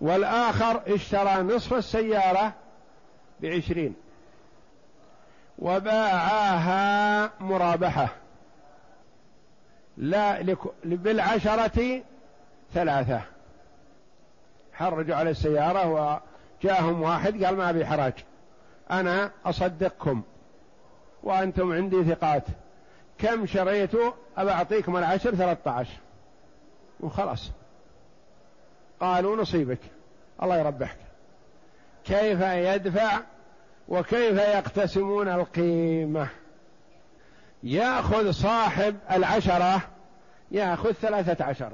والآخر 0.00 0.82
اشترى 0.86 1.42
نصف 1.42 1.74
السيارة 1.74 2.52
بعشرين. 3.42 3.94
وباعاها 5.58 7.30
مرابحة. 7.40 8.08
لا 9.96 10.56
بالعشرة 10.84 12.02
ثلاثة. 12.74 13.20
حرجوا 14.72 15.16
على 15.16 15.30
السيارة 15.30 15.88
وجاءهم 16.62 17.02
واحد 17.02 17.44
قال 17.44 17.56
ما 17.56 17.70
أبي 17.70 17.86
حراج 17.86 18.12
أنا 18.90 19.30
أصدقكم 19.44 20.22
وأنتم 21.22 21.72
عندي 21.72 22.04
ثقات. 22.04 22.44
كم 23.18 23.46
شريتوا 23.46 24.12
أبى 24.36 24.50
أعطيكم 24.50 24.96
العشر 24.96 25.34
ثلاثة 25.34 25.70
عشر. 25.70 25.98
وخلاص. 27.00 27.50
قالوا 29.00 29.36
نصيبك. 29.36 29.80
الله 30.42 30.56
يربحك. 30.56 31.07
كيف 32.08 32.40
يدفع 32.40 33.20
وكيف 33.88 34.38
يقتسمون 34.38 35.28
القيمة. 35.28 36.28
يأخذ 37.62 38.30
صاحب 38.30 38.96
العشرة 39.10 39.82
يأخذ 40.50 40.92
ثلاثة 40.92 41.44
عشر. 41.44 41.72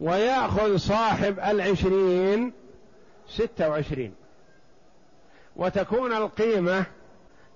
ويأخذ 0.00 0.76
صاحب 0.76 1.38
العشرين 1.38 2.52
ستة 3.28 3.68
وعشرين. 3.68 4.14
وتكون 5.56 6.12
القيمة 6.12 6.84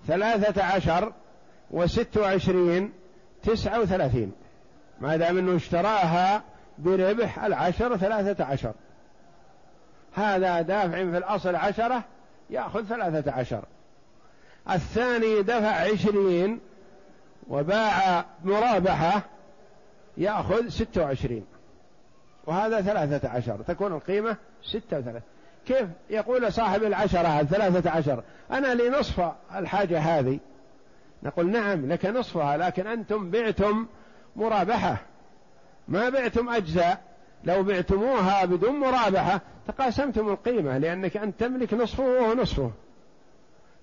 ثلاثة 0.06 0.64
عشر 0.64 1.12
وست 1.70 2.16
وعشرين 2.16 2.92
تسعة 3.42 3.80
وثلاثين. 3.80 4.32
ما 5.00 5.16
دام 5.16 5.38
إنه 5.38 5.56
اشتراها 5.56 6.42
بربح 6.78 7.44
العشر 7.44 7.96
ثلاثة 7.96 8.44
عشر. 8.44 8.72
هذا 10.14 10.62
دافع 10.62 11.10
في 11.10 11.18
الأصل 11.18 11.54
عشرة 11.54 12.04
يأخذ 12.50 12.84
ثلاثة 12.84 13.32
عشر. 13.32 13.64
الثاني 14.70 15.42
دفع 15.42 15.92
عشرين 15.92 16.60
وباع 17.48 18.24
مرابحة 18.44 19.22
يأخذ 20.16 20.68
ستة 20.68 21.02
وعشرين. 21.02 21.44
وهذا 22.46 22.80
ثلاثة 22.80 23.28
عشر 23.28 23.62
تكون 23.68 23.92
القيمة 23.92 24.36
ستة 24.62 24.98
وثلاثة. 24.98 25.22
كيف 25.66 25.88
يقول 26.10 26.52
صاحب 26.52 26.82
العشرة 26.82 27.40
الثلاثة 27.40 27.90
عشر؟ 27.90 28.22
أنا 28.50 28.74
لي 28.74 28.90
نصف 28.90 29.32
الحاجة 29.54 29.98
هذه. 29.98 30.38
نقول 31.22 31.50
نعم 31.50 31.92
لك 31.92 32.06
نصفها 32.06 32.56
لكن 32.56 32.86
أنتم 32.86 33.30
بعتم 33.30 33.86
مرابحة. 34.36 34.96
ما 35.88 36.08
بعتم 36.08 36.48
أجزاء. 36.48 37.02
لو 37.44 37.62
بعتموها 37.62 38.44
بدون 38.44 38.80
مرابحة 38.80 39.40
تقاسمتم 39.70 40.28
القيمة 40.28 40.78
لأنك 40.78 41.16
أنت 41.16 41.40
تملك 41.40 41.74
نصفه 41.74 42.02
وهو 42.02 42.34
نصفه. 42.34 42.70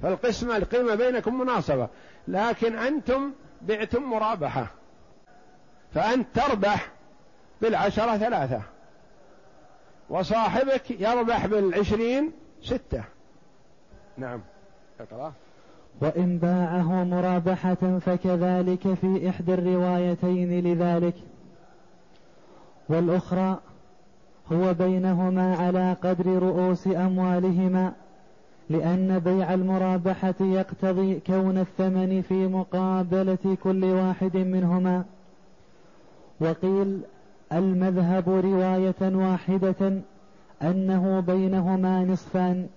فالقسمة 0.02 0.58
القيمة 0.58 0.96
بينكم 0.96 1.40
مناصبة. 1.40 1.88
لكن 2.28 2.78
أنتم 2.78 3.32
بعتم 3.62 4.04
مرابحة. 4.04 4.68
فأنت 5.94 6.28
تربح 6.34 6.92
بالعشرة 7.62 8.18
ثلاثة. 8.18 8.62
وصاحبك 10.10 10.92
يربح 10.92 11.46
بالعشرين 11.46 12.32
ستة. 12.64 13.04
نعم. 14.18 14.42
اقرأ. 15.00 15.34
وإن 16.02 16.38
باعه 16.38 17.04
مرابحة 17.04 18.00
فكذلك 18.00 18.94
في 18.94 19.30
إحدى 19.30 19.54
الروايتين 19.54 20.64
لذلك. 20.64 21.16
والأخرى 22.90 23.60
هو 24.52 24.74
بينهما 24.74 25.56
على 25.56 25.96
قدر 26.04 26.26
رؤوس 26.26 26.88
أموالهما 26.88 27.94
لأن 28.70 29.20
بيع 29.20 29.54
المرابحة 29.54 30.36
يقتضي 30.40 31.20
كون 31.20 31.58
الثمن 31.58 32.22
في 32.22 32.48
مقابلة 32.48 33.58
كل 33.64 33.84
واحد 33.84 34.38
منهما. 34.38 35.06
وقيل 36.40 37.02
المذهب 37.54 38.30
رواية 38.30 38.96
واحدة 39.02 40.02
أنه 40.62 41.20
بينهما 41.20 42.06
نصفان 42.06 42.68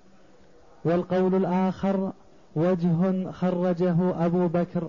والقول 0.85 1.35
الآخر 1.35 2.13
وجه 2.57 3.31
خرجه 3.31 4.27
أبو 4.27 4.49
بكر. 4.49 4.89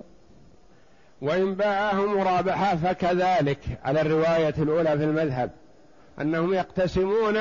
وإن 1.21 1.55
باعه 1.55 2.05
مرابحة 2.05 2.75
فكذلك 2.75 3.59
على 3.83 4.01
الرواية 4.01 4.53
الأولى 4.57 4.97
في 4.97 5.03
المذهب. 5.03 5.51
أنهم 6.21 6.53
يقتسمون 6.53 7.37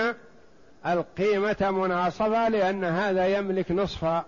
القيمة 0.86 1.70
مناصفة 1.70 2.48
لأن 2.48 2.84
هذا 2.84 3.26
يملك 3.26 3.72
نصف 3.72 4.22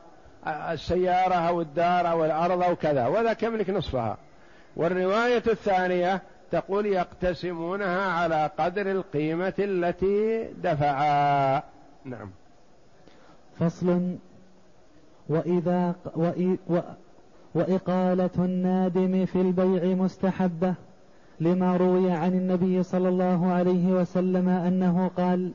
السيارة 0.47 1.35
أو 1.35 1.61
الدار 1.61 2.11
أو 2.11 2.25
الأرض 2.25 2.63
أو 2.63 2.77
كذا 2.77 3.07
وذاك 3.07 3.43
يملك 3.43 3.71
نصفها. 3.71 4.17
والرواية 4.77 5.43
الثانية 5.47 6.23
تقول 6.51 6.87
يقتسمونها 6.87 8.13
على 8.13 8.51
قدر 8.59 8.91
القيمة 8.91 9.55
التي 9.59 10.49
دفعا. 10.63 11.63
نعم. 12.05 12.31
فصل. 13.61 14.17
وإذا 15.29 15.95
وإقالة 17.55 18.31
النادم 18.39 19.27
في 19.27 19.41
البيع 19.41 19.85
مستحبة. 19.85 20.75
لما 21.43 21.77
روي 21.77 22.11
عن 22.11 22.33
النبي 22.33 22.83
صلى 22.83 23.09
الله 23.09 23.53
عليه 23.53 23.93
وسلم 23.93 24.49
أنه 24.49 25.11
قال 25.17 25.53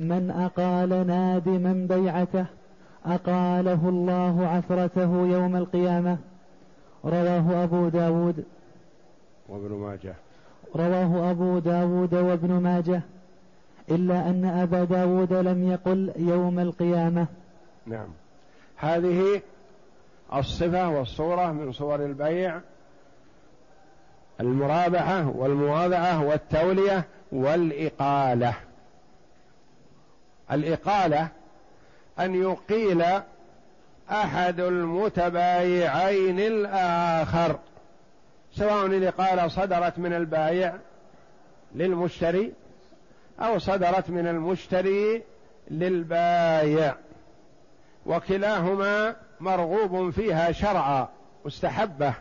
من 0.00 0.30
أقال 0.30 1.06
نادما 1.06 1.86
بيعته 1.96 2.46
أقاله 3.06 3.88
الله 3.88 4.46
عثرته 4.46 5.26
يوم 5.26 5.56
القيامة. 5.56 6.18
رواه 7.04 7.64
أبو 7.64 7.88
داود 7.88 8.44
وابن 9.48 9.74
ماجه. 9.74 10.14
رواه 10.76 11.30
أبو 11.30 11.58
داود 11.58 12.14
وابن 12.14 12.52
ماجه 12.52 13.02
إلا 13.90 14.30
أن 14.30 14.44
أبا 14.44 14.84
داود 14.84 15.32
لم 15.32 15.70
يقل 15.72 16.12
يوم 16.16 16.58
القيامة. 16.58 17.26
نعم. 17.86 18.08
هذه 18.76 19.42
الصفة 20.34 20.88
والصورة 20.88 21.52
من 21.52 21.72
صور 21.72 22.04
البيع 22.04 22.60
المرابحة 24.40 25.28
والمواضعة 25.28 26.24
والتولية 26.24 27.04
والإقالة. 27.32 28.54
الإقالة 30.52 31.28
أن 32.18 32.34
يقيل 32.34 33.04
أحد 34.10 34.60
المتبايعين 34.60 36.40
الآخر 36.40 37.58
سواء 38.52 38.86
الإقالة 38.86 39.48
صدرت 39.48 39.98
من 39.98 40.12
البايع 40.12 40.74
للمشتري 41.74 42.52
أو 43.40 43.58
صدرت 43.58 44.10
من 44.10 44.26
المشتري 44.26 45.22
للبايع. 45.70 46.94
وكلاهما 48.06 49.16
مرغوب 49.40 50.10
فيها 50.10 50.52
شرعا 50.52 51.08
مستحبة. 51.44 52.14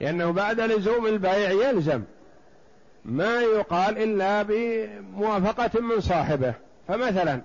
لأنه 0.00 0.30
بعد 0.30 0.60
لزوم 0.60 1.06
البيع 1.06 1.50
يلزم. 1.50 2.02
ما 3.04 3.40
يقال 3.40 3.98
إلا 3.98 4.42
بموافقة 4.42 5.80
من 5.80 6.00
صاحبه. 6.00 6.54
فمثلا 6.88 7.40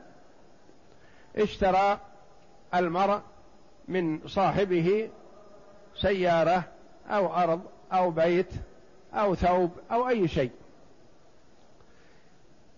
اشترى 1.35 1.99
المرء 2.75 3.19
من 3.87 4.27
صاحبه 4.27 5.09
سيارة 5.95 6.63
أو 7.09 7.35
أرض 7.35 7.61
أو 7.93 8.11
بيت 8.11 8.49
أو 9.13 9.35
ثوب 9.35 9.71
أو 9.91 10.09
أي 10.09 10.27
شيء. 10.27 10.51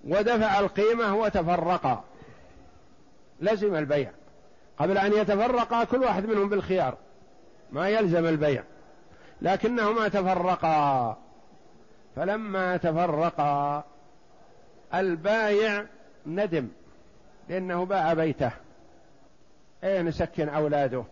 ودفع 0.03 0.59
القيمة 0.59 1.15
وتفرقا 1.15 2.03
لزم 3.41 3.75
البيع. 3.75 4.11
قبل 4.77 4.97
أن 4.97 5.13
يتفرقا 5.13 5.83
كل 5.83 5.97
واحد 5.97 6.25
منهم 6.25 6.49
بالخيار. 6.49 6.97
ما 7.71 7.89
يلزم 7.89 8.25
البيع. 8.25 8.63
لكنهما 9.41 10.07
تفرقا. 10.07 11.17
فلما 12.15 12.77
تفرقا 12.77 13.83
البايع 14.93 15.85
ندم 16.27 16.67
لأنه 17.49 17.85
باع 17.85 18.13
بيته. 18.13 18.51
أين 19.83 20.11
سكن 20.11 20.49
أولاده. 20.49 21.03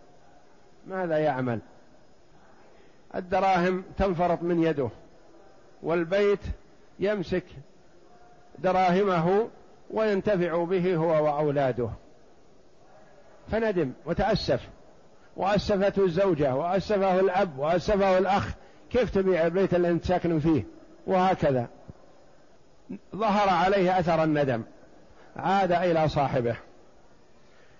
ماذا 0.86 1.18
يعمل؟ 1.18 1.60
الدراهم 3.14 3.84
تنفرط 3.98 4.42
من 4.42 4.62
يده 4.62 4.88
والبيت 5.82 6.40
يمسك 6.98 7.44
دراهمه 8.58 9.48
وينتفع 9.90 10.64
به 10.64 10.96
هو 10.96 11.24
وأولاده. 11.24 11.90
فندم 13.50 13.92
وتأسف. 14.06 14.68
وأسفته 15.36 16.04
الزوجة 16.04 16.54
وأسفه 16.54 17.20
الأب 17.20 17.58
وأسفه 17.58 18.18
الأخ. 18.18 18.48
كيف 18.90 19.10
تبيع 19.10 19.46
البيت 19.46 19.74
اللي 19.74 19.88
انت 19.88 20.04
ساكن 20.04 20.40
فيه؟ 20.40 20.64
وهكذا. 21.06 21.68
ظهر 23.16 23.48
عليه 23.48 23.98
أثر 23.98 24.24
الندم. 24.24 24.62
عاد 25.36 25.72
إلى 25.72 26.08
صاحبه. 26.08 26.56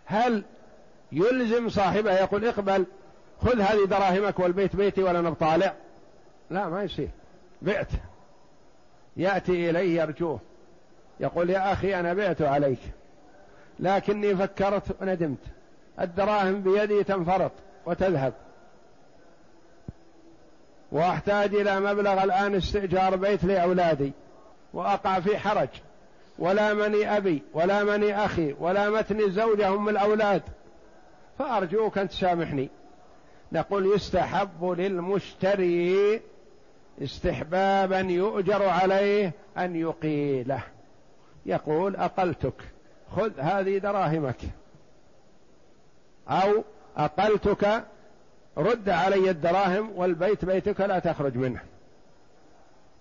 هل 0.05 0.45
يلزم 1.13 1.69
صاحبه؟ 1.69 2.13
يقول 2.13 2.45
اقبل 2.45 2.87
خذ 3.41 3.61
هذه 3.61 3.85
دراهمك 3.85 4.39
والبيت 4.39 4.77
بيتي 4.77 5.03
ولا 5.03 5.21
نطالع 5.21 5.75
لا 6.51 6.69
ما 6.69 6.83
يصير. 6.83 7.09
بعت. 7.63 7.91
يأتي 9.17 9.71
إليه 9.71 10.01
يرجوه. 10.01 10.41
يقول 11.21 11.51
يا 11.51 11.73
أخي 11.73 12.01
أنا 12.01 12.15
بعت 12.15 12.43
عليك 12.43 12.79
لكني 13.79 14.37
فكرت 14.37 15.03
وندمت. 15.03 15.39
الدراهم 16.01 16.61
بيدي 16.61 17.05
تنفرط 17.05 17.53
وتذهب. 17.87 18.33
وأحتاج 20.93 21.55
إلى 21.55 21.81
مبلغ 21.81 22.25
الآن 22.25 22.55
استئجار 22.55 23.17
بيت 23.17 23.45
لأولادي 23.45 24.13
وأقع 24.73 25.21
في 25.21 25.39
حرج. 25.39 25.69
ولا 26.39 26.75
مني 26.75 27.17
أبي 27.17 27.43
ولا 27.55 27.85
مني 27.85 28.25
أخي 28.25 28.55
ولا 28.61 28.91
متني 28.91 29.31
زوجه 29.31 29.69
ام 29.69 29.89
الأولاد. 29.89 30.43
فأرجوك 31.39 31.99
أن 31.99 32.09
تسامحني. 32.09 32.69
نقول 33.53 33.95
يستحب 33.95 34.65
للمشتري 34.65 36.21
استحبابا 37.03 37.99
يؤجر 37.99 38.69
عليه 38.69 39.33
أن 39.59 39.77
يقيله. 39.77 40.63
يقول 41.47 41.97
أقلتك 41.97 42.55
خذ 43.17 43.41
هذه 43.41 43.79
دراهمك. 43.79 44.37
أو 46.29 46.65
أقلتك 46.97 47.85
رد 48.57 48.89
علي 48.89 49.31
الدراهم 49.31 49.93
والبيت 49.97 50.45
بيتك 50.45 50.81
لا 50.81 50.99
تخرج 50.99 51.37
منه. 51.37 51.61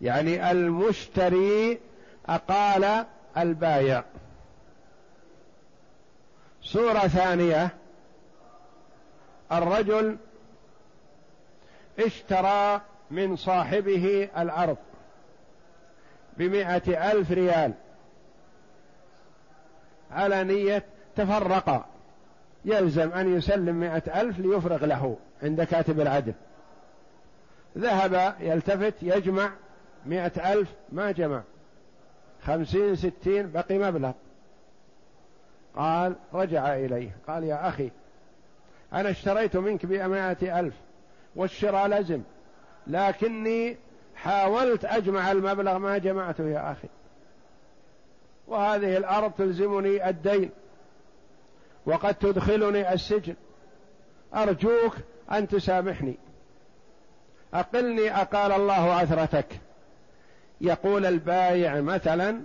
يعني 0.02 0.52
المشتري 0.52 1.80
أقال 2.30 3.06
البايع. 3.38 4.04
صوره 6.62 7.00
ثانية. 7.00 7.70
الرجل 9.52 10.18
اشترى 12.00 12.82
من 13.12 13.36
صاحبه 13.36 14.30
الأرض 14.38 14.78
بمائة 16.38 17.12
ألف 17.12 17.32
ريال 17.32 17.74
على 20.12 20.44
نية 20.44 20.86
تفرقا. 21.16 21.86
يلزم 22.66 23.12
أن 23.12 23.38
يسلم 23.38 23.76
مائة 23.76 24.22
ألف 24.22 24.40
ليفرغ 24.40 24.86
له 24.86 25.18
عند 25.44 25.64
كاتب 25.64 26.00
العدل. 26.00 26.34
ذهب 27.78 28.36
يلتفت 28.40 28.94
يجمع 29.02 29.52
مائة 30.06 30.54
ألف 30.54 30.70
ما 30.92 31.12
جمع. 31.12 31.42
خمسين 32.46 32.96
ستين 32.96 33.52
بقي 33.52 33.78
مبلغ. 33.78 34.12
قال 35.76 36.16
رجع 36.34 36.76
إليه. 36.76 37.10
قال 37.28 37.44
يا 37.44 37.68
أخي 37.68 37.92
أنا 38.94 39.10
اشتريت 39.10 39.58
منك 39.58 39.86
بمائة 39.86 40.60
ألف 40.60 40.74
والشراء 41.36 41.88
لزم 41.88 42.22
لكني 42.88 43.78
حاولت 44.16 44.86
أجمع 44.86 45.32
المبلغ 45.32 45.78
ما 45.78 45.98
جمعته 45.98 46.44
يا 46.44 46.72
أخي. 46.72 46.88
وهذه 48.48 48.98
الأرض 48.98 49.32
تلزمني 49.32 50.10
الدين. 50.10 50.52
وقد 51.86 52.16
تدخلني 52.16 52.94
السجن. 52.94 53.36
أرجوك 54.36 54.96
أن 55.32 55.48
تسامحني. 55.48 56.18
أقلني 57.54 58.22
أقال 58.22 58.52
الله 58.52 58.94
عثرتك. 58.94 59.48
يقول 60.62 61.06
البايع 61.06 61.82
مثلا 61.82 62.42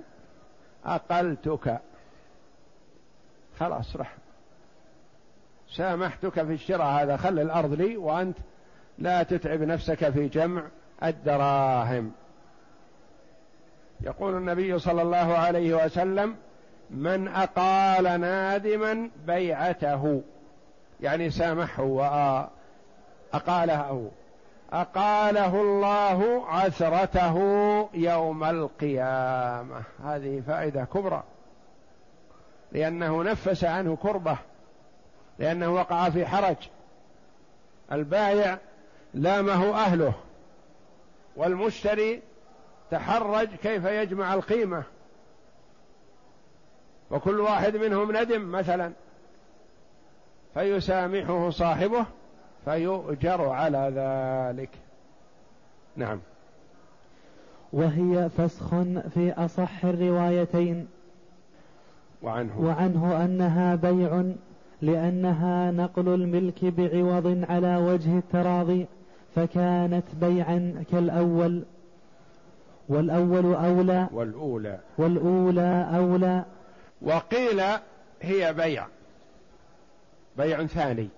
أقلتك. 0.85 1.81
خلاص 3.61 3.97
رح. 3.97 4.15
سامحتك 5.71 6.33
في 6.33 6.53
الشراء 6.53 7.03
هذا. 7.03 7.17
خل 7.17 7.39
الأرض 7.39 7.73
لي 7.73 7.97
وأنت 7.97 8.39
لا 8.99 9.23
تتعب 9.23 9.63
نفسك 9.63 10.11
في 10.11 10.29
جمع 10.29 10.69
الدراهم. 11.03 12.13
يقول 14.01 14.37
النبي 14.37 14.79
صلى 14.79 15.03
الله 15.03 15.39
عليه 15.39 15.85
وسلم 15.85 16.37
من 16.91 17.29
أقال 17.29 18.21
نادما 18.21 19.11
بيعته. 19.27 20.23
يعني 21.01 21.31
سامحه 21.31 21.83
وأقاله. 23.33 24.11
أقاله 24.73 25.61
الله 25.61 26.45
عثرته 26.49 27.37
يوم 27.95 28.45
القيامة. 28.45 29.83
هذه 30.05 30.43
فائدة 30.47 30.85
كبرى. 30.85 31.23
لأنه 32.73 33.23
نفس 33.23 33.65
عنه 33.65 33.97
كربة. 33.97 34.37
لأنه 35.39 35.75
وقع 35.75 36.11
في 36.11 36.27
حرج. 36.27 36.57
البايع 37.93 38.59
لامه 39.15 39.75
أهله. 39.75 40.13
والمشتري 41.37 42.23
تحرج 42.91 43.49
كيف 43.49 43.85
يجمع 43.85 44.35
القيمة. 44.35 44.83
وكل 47.11 47.41
واحد 47.41 47.77
منهم 47.77 48.17
ندم 48.17 48.53
مثلا. 48.53 48.93
فيسامحه 50.55 51.51
صاحبه 51.51 52.07
فيؤجر 52.65 53.49
على 53.49 53.93
ذلك. 53.95 54.71
نعم. 55.97 56.21
وهي 57.73 58.29
فسخ 58.39 58.75
في 59.15 59.33
أصح 59.37 59.85
الروايتين. 59.85 60.89
وعنه. 62.23 62.61
وعنه 62.61 63.25
أنها 63.25 63.75
بيع 63.75 64.25
لأنها 64.83 65.71
نقل 65.71 66.09
الملك 66.09 66.65
بعوض 66.65 67.45
على 67.49 67.77
وجه 67.77 68.19
التراضي 68.19 68.87
فكانت 69.35 70.05
بيعا 70.21 70.85
كالأول. 70.93 71.63
والأول 72.89 73.55
أولى. 73.55 74.09
والأولى. 74.13 74.79
والأولى 74.99 75.89
أولى. 75.95 76.45
وقيل 77.03 77.63
هي 78.23 78.53
بيع 78.53 78.87
بيع 80.37 80.67
ثاني 80.67 81.09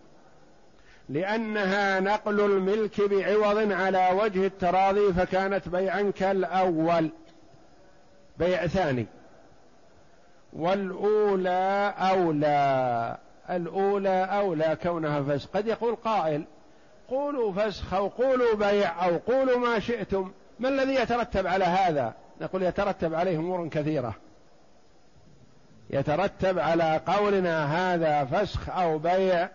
لأنها 1.08 2.00
نقل 2.00 2.40
الملك 2.40 3.00
بعوض 3.00 3.72
على 3.72 4.10
وجه 4.22 4.46
التراضي 4.46 5.12
فكانت 5.12 5.68
بيعا 5.68 6.12
كالأول 6.18 7.10
بيع 8.38 8.66
ثاني. 8.66 9.06
والأولى 10.52 11.94
أولى 11.98 13.16
الأولى 13.50 14.24
أولى 14.24 14.76
كونها 14.82 15.22
فسخ. 15.22 15.48
قد 15.54 15.66
يقول 15.66 15.94
قائل 15.94 16.44
قولوا 17.08 17.52
فسخ 17.52 17.94
أو 17.94 18.08
قولوا 18.08 18.54
بيع 18.54 19.04
أو 19.04 19.16
قولوا 19.16 19.58
ما 19.58 19.78
شئتم 19.78 20.32
ما 20.58 20.68
الذي 20.68 20.94
يترتب 20.94 21.46
على 21.46 21.64
هذا؟ 21.64 22.14
نقول 22.40 22.62
يترتب 22.62 23.14
عليه 23.14 23.38
أمور 23.38 23.68
كثيرة. 23.68 24.14
يترتب 25.92 26.59
على 26.59 27.00
قولنا 27.07 27.64
هذا 27.94 28.24
فسخ 28.24 28.68
أو 28.68 28.98
بيع 28.98 29.48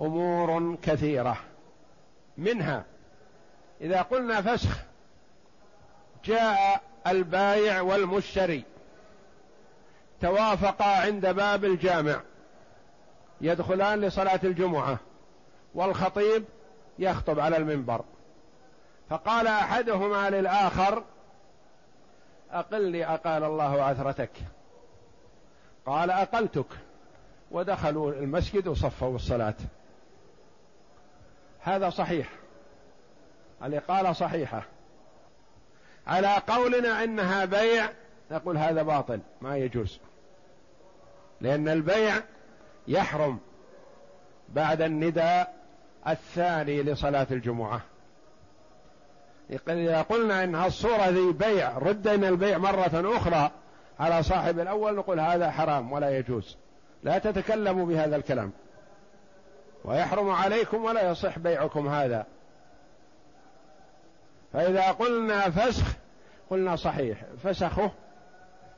أمور 0.00 0.76
كثيرة. 0.82 1.36
منها 2.38 2.84
إذا 3.80 4.02
قلنا 4.02 4.40
فسخ 4.40 4.78
جاء 6.24 6.80
البايع 7.06 7.80
والمشتري. 7.80 8.64
توافقا 10.20 11.00
عند 11.00 11.26
باب 11.26 11.64
الجامع. 11.64 12.20
يدخلان 13.40 14.00
لصلاة 14.00 14.40
الجمعة. 14.44 14.98
والخطيب 15.74 16.44
يخطب 16.98 17.40
على 17.40 17.56
المنبر. 17.56 18.04
فقال 19.10 19.46
أحدهما 19.46 20.30
للآخر 20.30 21.04
أقل 22.50 22.82
لي 22.82 23.04
أقال 23.04 23.44
الله 23.44 23.82
عثرتك. 23.82 24.30
قال 25.86 26.10
أقلتك. 26.10 26.66
ودخلوا 27.50 28.12
المسجد 28.12 28.68
وصفوا 28.68 29.14
الصلاة. 29.16 29.54
هذا 31.60 31.90
صحيح. 31.90 32.28
الإقالة 33.64 34.12
صحيحة. 34.12 34.62
على 36.06 36.34
قولنا 36.48 37.04
إنها 37.04 37.44
بيع 37.44 37.90
نقول 38.30 38.56
هذا 38.56 38.82
باطل 38.82 39.20
ما 39.40 39.56
يجوز. 39.56 40.00
لأن 41.40 41.68
البيع 41.68 42.14
يحرم 42.88 43.38
بعد 44.48 44.82
النداء 44.82 45.54
الثاني 46.08 46.82
لصلاة 46.82 47.26
الجمعة. 47.30 47.80
إذا 49.68 50.02
قلنا 50.02 50.44
إن 50.44 50.54
الصورة 50.54 51.08
ذي 51.08 51.32
بيع 51.32 51.78
ردنا 51.78 52.28
البيع 52.28 52.58
مرة 52.58 53.16
أخرى 53.16 53.50
على 54.00 54.22
صاحب 54.22 54.60
الأول 54.60 54.96
نقول 54.96 55.20
هذا 55.20 55.50
حرام 55.50 55.92
ولا 55.92 56.18
يجوز. 56.18 56.56
لا 57.02 57.18
تتكلموا 57.18 57.86
بهذا 57.86 58.16
الكلام. 58.16 58.52
ويحرم 59.84 60.30
عليكم 60.30 60.84
ولا 60.84 61.10
يصح 61.10 61.38
بيعكم 61.38 61.88
هذا. 61.88 62.26
فإذا 64.52 64.90
قلنا 64.90 65.50
فسخ 65.50 65.86
قلنا 66.50 66.76
صحيح. 66.76 67.24
فسخه 67.44 67.90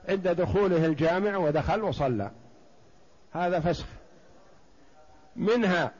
عند 0.09 0.29
دخوله 0.29 0.87
الجامع 0.87 1.37
ودخل 1.37 1.83
وصلى. 1.83 2.31
هذا 3.33 3.61
فسخ. 3.61 3.87
منها 5.37 5.91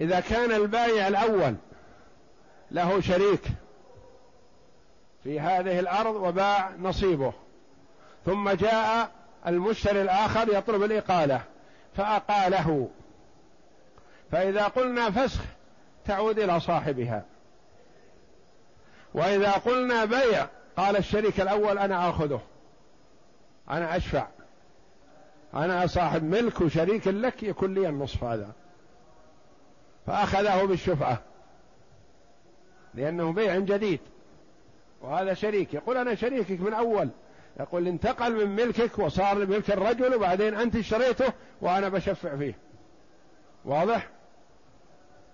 إذا 0.00 0.20
كان 0.20 0.52
البايع 0.52 1.08
الأول 1.08 1.54
له 2.70 3.00
شريك 3.00 3.42
في 5.24 5.40
هذه 5.40 5.80
الأرض 5.80 6.14
وباع 6.14 6.70
نصيبه. 6.78 7.32
ثم 8.26 8.50
جاء 8.50 9.10
المشتري 9.46 10.02
الآخر 10.02 10.56
يطلب 10.56 10.82
الإقالة 10.82 11.40
فأقاله. 11.96 12.88
فإذا 14.32 14.64
قلنا 14.64 15.10
فسخ 15.10 15.40
تعود 16.04 16.38
إلى 16.38 16.60
صاحبها. 16.60 17.24
وإذا 19.14 19.52
قلنا 19.52 20.04
بيع 20.04 20.46
قال 20.76 20.96
الشريك 20.96 21.40
الأول 21.40 21.78
أنا 21.78 22.10
آخذه. 22.10 22.40
أنا 23.70 23.96
أشفع. 23.96 24.26
أنا 25.54 25.86
صاحب 25.86 26.22
ملك 26.22 26.60
وشريك 26.60 27.08
لك 27.08 27.42
يكون 27.42 27.74
لي 27.74 27.88
النصف 27.88 28.24
هذا. 28.24 28.52
فأخذه 30.06 30.64
بالشفعة. 30.64 31.22
لأنه 32.94 33.32
بيع 33.32 33.58
جديد. 33.58 34.00
وهذا 35.02 35.34
شريك. 35.34 35.74
يقول 35.74 35.96
أنا 35.96 36.14
شريكك 36.14 36.60
من 36.60 36.74
أول. 36.74 37.10
يقول 37.60 37.88
انتقل 37.88 38.46
من 38.46 38.56
ملكك 38.56 38.98
وصار 38.98 39.46
ملك 39.46 39.70
الرجل 39.70 40.14
وبعدين 40.14 40.54
أنت 40.54 40.76
اشتريته 40.76 41.32
وأنا 41.60 41.88
بشفع 41.88 42.36
فيه. 42.36 42.58
واضح؟ 43.64 44.08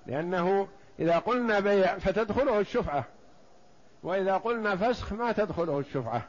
لأنه 0.06 0.68
إذا 1.00 1.18
قلنا 1.18 1.60
بيع 1.60 1.98
فتدخله 1.98 2.60
الشفعة. 2.60 3.04
وإذا 4.02 4.36
قلنا 4.36 4.76
فسخ 4.76 5.12
ما 5.12 5.32
تدخله 5.32 5.78
الشفعة. 5.78 6.22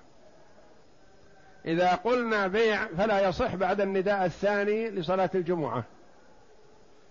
إذا 1.65 1.95
قلنا 1.95 2.47
بيع 2.47 2.88
فلا 2.88 3.27
يصح 3.27 3.56
بعد 3.56 3.82
النداء 3.82 4.25
الثاني 4.25 4.89
لصلاة 4.89 5.29
الجمعة. 5.36 5.84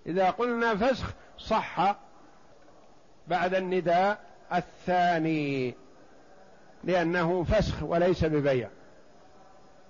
إذا 0.07 0.31
قلنا 0.31 0.77
فسخ 0.77 1.13
صح 1.39 1.97
بعد 3.29 3.55
النداء 3.55 4.25
الثاني. 4.55 5.75
لأنه 6.85 7.45
فسخ 7.45 7.83
وليس 7.83 8.25
ببيع. 8.25 8.69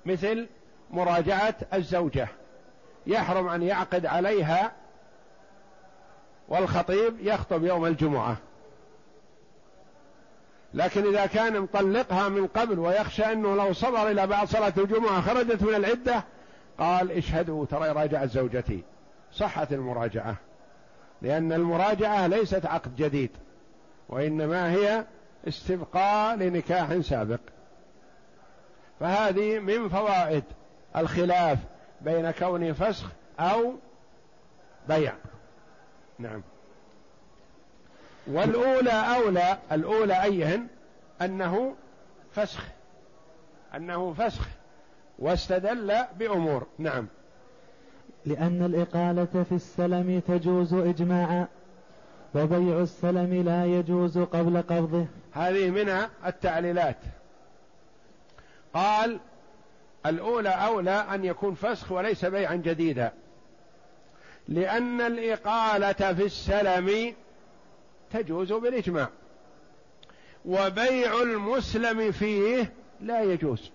مثل 0.06 0.48
مراجعة 0.90 1.54
الزوجة. 1.74 2.28
يحرم 3.06 3.48
أن 3.48 3.62
يعقد 3.62 4.06
عليها 4.06 4.72
والخطيب 6.48 7.14
يخطب 7.20 7.64
يوم 7.64 7.86
الجمعة. 7.86 8.36
لكن 10.74 11.06
إذا 11.06 11.26
كان 11.26 11.60
مطلقها 11.60 12.28
من 12.28 12.46
قبل 12.46 12.78
ويخشى 12.78 13.32
أنه 13.32 13.56
لو 13.56 13.72
صبر 13.72 14.10
إلى 14.10 14.26
بعد 14.26 14.48
صلاة 14.48 14.72
الجمعة 14.76 15.20
خرجت 15.20 15.62
من 15.62 15.74
العدة 15.74 16.24
قال 16.78 17.10
اشهدوا 17.10 17.66
ترى 17.66 17.88
راجعت 17.88 18.28
زوجتي. 18.28 18.82
صحت 19.32 19.72
المراجعة. 19.72 20.36
لأن 21.22 21.52
المراجعة 21.52 22.26
ليست 22.26 22.66
عقد 22.66 22.96
جديد 22.96 23.30
وإنما 24.08 24.72
هي 24.72 25.04
استبقاء 25.48 26.36
لنكاح 26.36 26.98
سابق. 26.98 27.40
فهذه 29.00 29.58
من 29.58 29.88
فوائد 29.88 30.44
الخلاف 30.96 31.58
بين 32.00 32.30
كون 32.30 32.72
فسخ 32.72 33.06
أو 33.40 33.74
بيع. 34.88 35.14
نعم. 36.18 36.42
والأولى 38.26 39.16
أولى 39.16 39.58
الأولى 39.72 40.22
أيهن؟ 40.22 40.66
أنه 41.22 41.74
فسخ. 42.32 42.64
أنه 43.76 44.12
فسخ 44.12 44.48
واستدل 45.18 45.94
بأمور. 46.18 46.66
نعم. 46.78 47.06
لأن 48.26 48.64
الإقالة 48.64 49.44
في 49.48 49.54
السلم 49.54 50.22
تجوز 50.28 50.74
إجماعا. 50.74 51.46
وبيع 52.34 52.80
السلم 52.80 53.42
لا 53.44 53.64
يجوز 53.64 54.18
قبل 54.18 54.62
قبضه. 54.62 55.06
هذه 55.32 55.70
من 55.70 56.06
التعليلات. 56.26 56.96
قال 58.74 59.20
الأولى 60.06 60.48
أولى 60.48 61.06
أن 61.14 61.24
يكون 61.24 61.54
فسخ 61.54 61.92
وليس 61.92 62.24
بيعا 62.24 62.54
جديدا. 62.54 63.12
لأن 64.48 65.00
الإقالة 65.00 66.14
في 66.14 66.24
السلم 66.24 67.14
تجوز 68.12 68.52
بالإجماع. 68.52 69.08
وبيع 70.44 71.22
المسلم 71.22 72.12
فيه 72.12 72.72
لا 73.00 73.22
يجوز. 73.22 73.70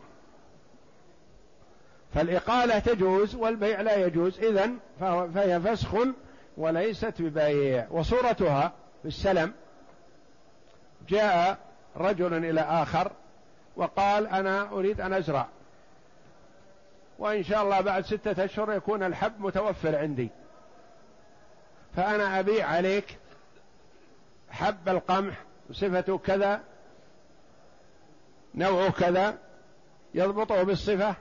فالإقالة 2.14 2.80
تجوز 2.80 3.36
والبيع 3.36 3.82
لا 3.82 4.06
يجوز. 4.06 4.40
إذن 4.40 4.78
فهي 5.00 5.62
فسخ 5.62 5.96
وليست 6.58 7.22
ببيع 7.22 7.88
وصورتها 7.92 8.74
في 9.02 9.08
السلم 9.08 9.54
جاء 11.08 11.58
رجل 11.98 12.34
إلى 12.34 12.62
آخر 12.62 13.12
وقال 13.76 14.28
أنا 14.28 14.70
أريد 14.72 15.02
أن 15.02 15.14
أزرع. 15.14 15.48
وإن 17.20 17.44
شاء 17.44 17.64
الله 17.64 17.82
بعد 17.82 18.06
ستة 18.06 18.46
أشهر 18.46 18.74
يكون 18.74 19.04
الحب 19.04 19.42
متوفر 19.42 19.96
عندي. 19.96 20.30
فأنا 21.96 22.40
أبيع 22.40 22.68
عليك 22.68 23.18
حب 24.50 24.90
القمح 24.90 25.44
صفته 25.72 26.18
كذا 26.18 26.62
نوعه 28.56 28.92
كذا 28.92 29.38
يضبطه 30.14 30.64
بالصفة 30.64 31.16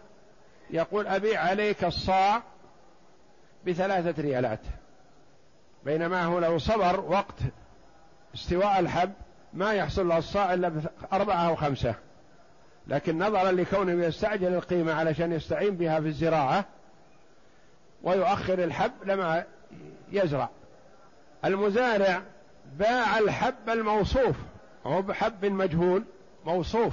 يقول 0.70 1.06
أبيع 1.06 1.40
عليك 1.40 1.84
الصاع 1.84 2.42
بثلاثة 3.66 4.22
ريالات. 4.22 4.60
بينما 5.86 6.24
هو 6.24 6.38
لو 6.38 6.58
صبر 6.58 7.00
وقت 7.00 7.34
استواء 8.34 8.78
الحب 8.78 9.12
ما 9.52 9.72
يحصل 9.72 10.08
له 10.08 10.18
الصاع 10.18 10.54
إلا 10.54 10.68
بأربعة 10.68 11.48
أو 11.48 11.56
خمسة. 11.56 11.94
لكن 12.86 13.18
نظرا 13.18 13.52
لكونه 13.52 14.04
يستعجل 14.04 14.54
القيمة 14.54 14.94
علشان 14.94 15.32
يستعين 15.32 15.76
بها 15.76 16.00
في 16.00 16.06
الزراعة 16.06 16.64
ويؤخر 18.02 18.64
الحب 18.64 18.92
لما 19.04 19.44
يزرع. 20.12 20.48
المزارع 21.44 22.22
باع 22.72 23.18
الحب 23.18 23.68
الموصوف 23.68 24.36
هو 24.86 25.02
بحب 25.02 25.44
مجهول 25.44 26.04
موصوف. 26.44 26.92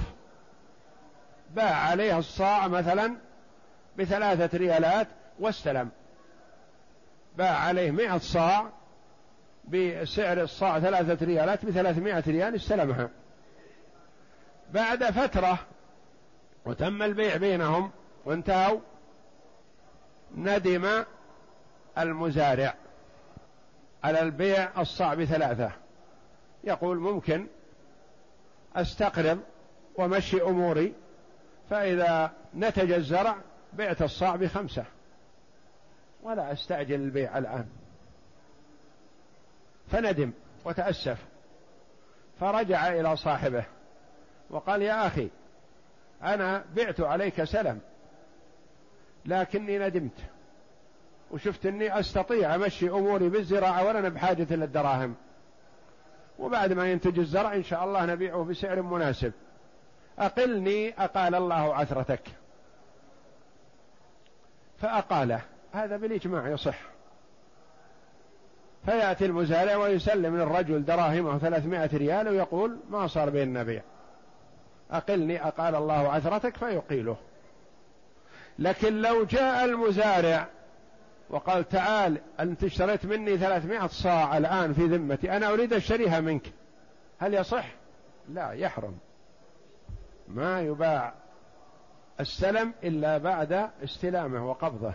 باع 1.54 1.74
عليه 1.74 2.18
الصاع 2.18 2.68
مثلا 2.68 3.16
بثلاثة 3.98 4.58
ريالات 4.58 5.08
واستلم. 5.38 5.90
باع 7.36 7.58
عليه 7.58 7.90
مئة 7.90 8.18
صاع 8.18 8.66
بسعر 9.68 10.42
الصاع 10.42 10.80
ثلاثة 10.80 11.26
ريالات 11.26 11.64
بثلاثمائة 11.64 12.22
ريال 12.26 12.54
استلمها. 12.54 13.10
بعد 14.72 15.04
فترة 15.04 15.58
وتم 16.64 17.02
البيع 17.02 17.36
بينهم 17.36 17.90
وانتهوا 18.24 18.80
ندم 20.36 21.04
المزارع 21.98 22.74
على 24.04 24.20
البيع 24.20 24.80
الصاع 24.80 25.14
بثلاثة. 25.14 25.70
يقول 26.64 26.98
ممكن 26.98 27.46
أستقرض 28.76 29.40
ومشي 29.96 30.42
أموري 30.42 30.94
فإذا 31.70 32.32
نتج 32.54 32.92
الزرع 32.92 33.36
بعت 33.72 34.02
الصاع 34.02 34.36
بخمسة. 34.36 34.84
ولا 36.22 36.52
أستعجل 36.52 36.94
البيع 36.94 37.38
الآن. 37.38 37.68
فندم 39.90 40.32
وتأسف. 40.64 41.18
فرجع 42.40 42.88
إلى 42.88 43.16
صاحبه 43.16 43.64
وقال 44.50 44.82
يا 44.82 45.06
أخي 45.06 45.28
أنا 46.22 46.64
بعت 46.76 47.00
عليك 47.00 47.44
سلم 47.44 47.80
لكني 49.26 49.78
ندمت 49.78 50.20
وشفت 51.30 51.66
أني 51.66 52.00
أستطيع 52.00 52.54
أمشي 52.54 52.90
أموري 52.90 53.28
بالزراعة 53.28 53.84
ولا 53.84 54.08
بحاجة 54.08 54.46
إلى 54.54 54.64
الدراهم. 54.64 55.14
وبعد 56.38 56.72
ما 56.72 56.90
ينتج 56.90 57.18
الزرع 57.18 57.54
إن 57.54 57.62
شاء 57.62 57.84
الله 57.84 58.06
نبيعه 58.06 58.44
بسعر 58.44 58.82
مناسب. 58.82 59.32
أقلني 60.18 61.04
أقال 61.04 61.34
الله 61.34 61.74
عثرتك. 61.74 62.22
فأقاله. 64.78 65.40
هذا 65.72 65.96
بالإجماع 65.96 66.48
يصح. 66.48 66.93
فيأتي 68.86 69.26
المزارع 69.26 69.76
ويسلم 69.76 70.36
للرجل 70.36 70.84
دراهمه 70.84 71.38
ثلاثمائة 71.38 71.96
ريال 71.96 72.28
ويقول 72.28 72.78
ما 72.90 73.06
صار 73.06 73.30
بيننا 73.30 73.62
بيع 73.62 73.82
أقلني 74.90 75.46
أقال 75.46 75.74
الله 75.74 76.12
عثرتك 76.12 76.56
فيقيله. 76.56 77.16
لكن 78.58 79.00
لو 79.00 79.24
جاء 79.24 79.64
المزارع 79.64 80.48
وقال 81.30 81.68
تعال 81.68 82.20
أنت 82.40 82.64
اشتريت 82.64 83.06
مني 83.06 83.38
ثلاثمائة 83.38 83.86
صاع 83.86 84.36
الآن 84.36 84.72
في 84.72 84.86
ذمتي 84.86 85.36
أنا 85.36 85.52
أريد 85.52 85.72
أشتريها 85.72 86.20
منك. 86.20 86.52
هل 87.18 87.34
يصح؟ 87.34 87.66
لا 88.28 88.52
يحرم. 88.52 88.98
ما 90.28 90.60
يباع 90.60 91.14
السلم 92.20 92.72
إلا 92.84 93.18
بعد 93.18 93.70
استلامه 93.84 94.50
وقبضه. 94.50 94.92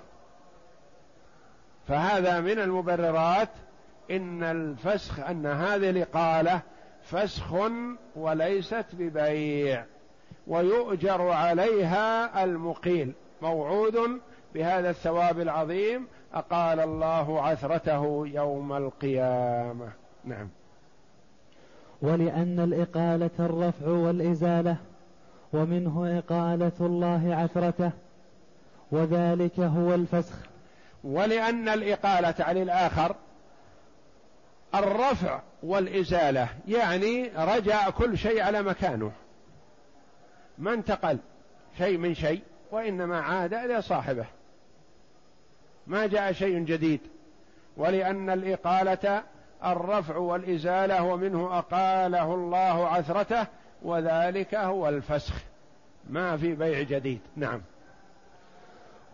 فهذا 1.87 2.39
من 2.39 2.59
المبررات 2.59 3.49
إن 4.11 4.43
الفسخ 4.43 5.19
أن 5.19 5.45
هذه 5.45 5.89
الإقالة 5.89 6.61
فسخ 7.03 7.53
وليست 8.15 8.85
ببيع 8.93 9.85
ويؤجر 10.47 11.21
عليها 11.21 12.43
المقيل 12.43 13.13
موعود 13.41 13.97
بهذا 14.53 14.89
الثواب 14.89 15.39
العظيم 15.39 16.07
أقال 16.33 16.79
الله 16.79 17.41
عثرته 17.41 18.27
يوم 18.27 18.73
القيامة. 18.73 19.89
نعم. 20.25 20.49
ولأن 22.01 22.59
الإقالة 22.59 23.29
الرفع 23.39 23.87
والإزالة 23.87 24.75
ومنه 25.53 26.19
إقالة 26.19 26.71
الله 26.81 27.35
عثرته 27.35 27.91
وذلك 28.91 29.59
هو 29.59 29.95
الفسخ. 29.95 30.35
ولأن 31.03 31.69
الإقالة 31.69 32.35
عن 32.39 32.57
الآخر 32.57 33.15
الرفع 34.75 35.39
والإزالة 35.63 36.49
يعني 36.67 37.31
رجع 37.37 37.89
كل 37.89 38.17
شيء 38.17 38.41
على 38.41 38.61
مكانه. 38.61 39.11
ما 40.57 40.73
انتقل 40.73 41.17
شيء 41.77 41.97
من 41.97 42.13
شيء 42.13 42.41
وإنما 42.71 43.19
عاد 43.21 43.53
إلى 43.53 43.81
صاحبه. 43.81 44.25
ما 45.87 46.07
جاء 46.07 46.31
شيء 46.31 46.59
جديد 46.59 46.99
ولأن 47.77 48.29
الإقالة 48.29 49.23
الرفع 49.65 50.17
والإزالة 50.17 51.03
ومنه 51.03 51.57
أقاله 51.57 52.33
الله 52.33 52.87
عثرته 52.87 53.47
وذلك 53.81 54.55
هو 54.55 54.89
الفسخ. 54.89 55.33
ما 56.09 56.37
في 56.37 56.55
بيع 56.55 56.81
جديد. 56.81 57.19
نعم. 57.35 57.61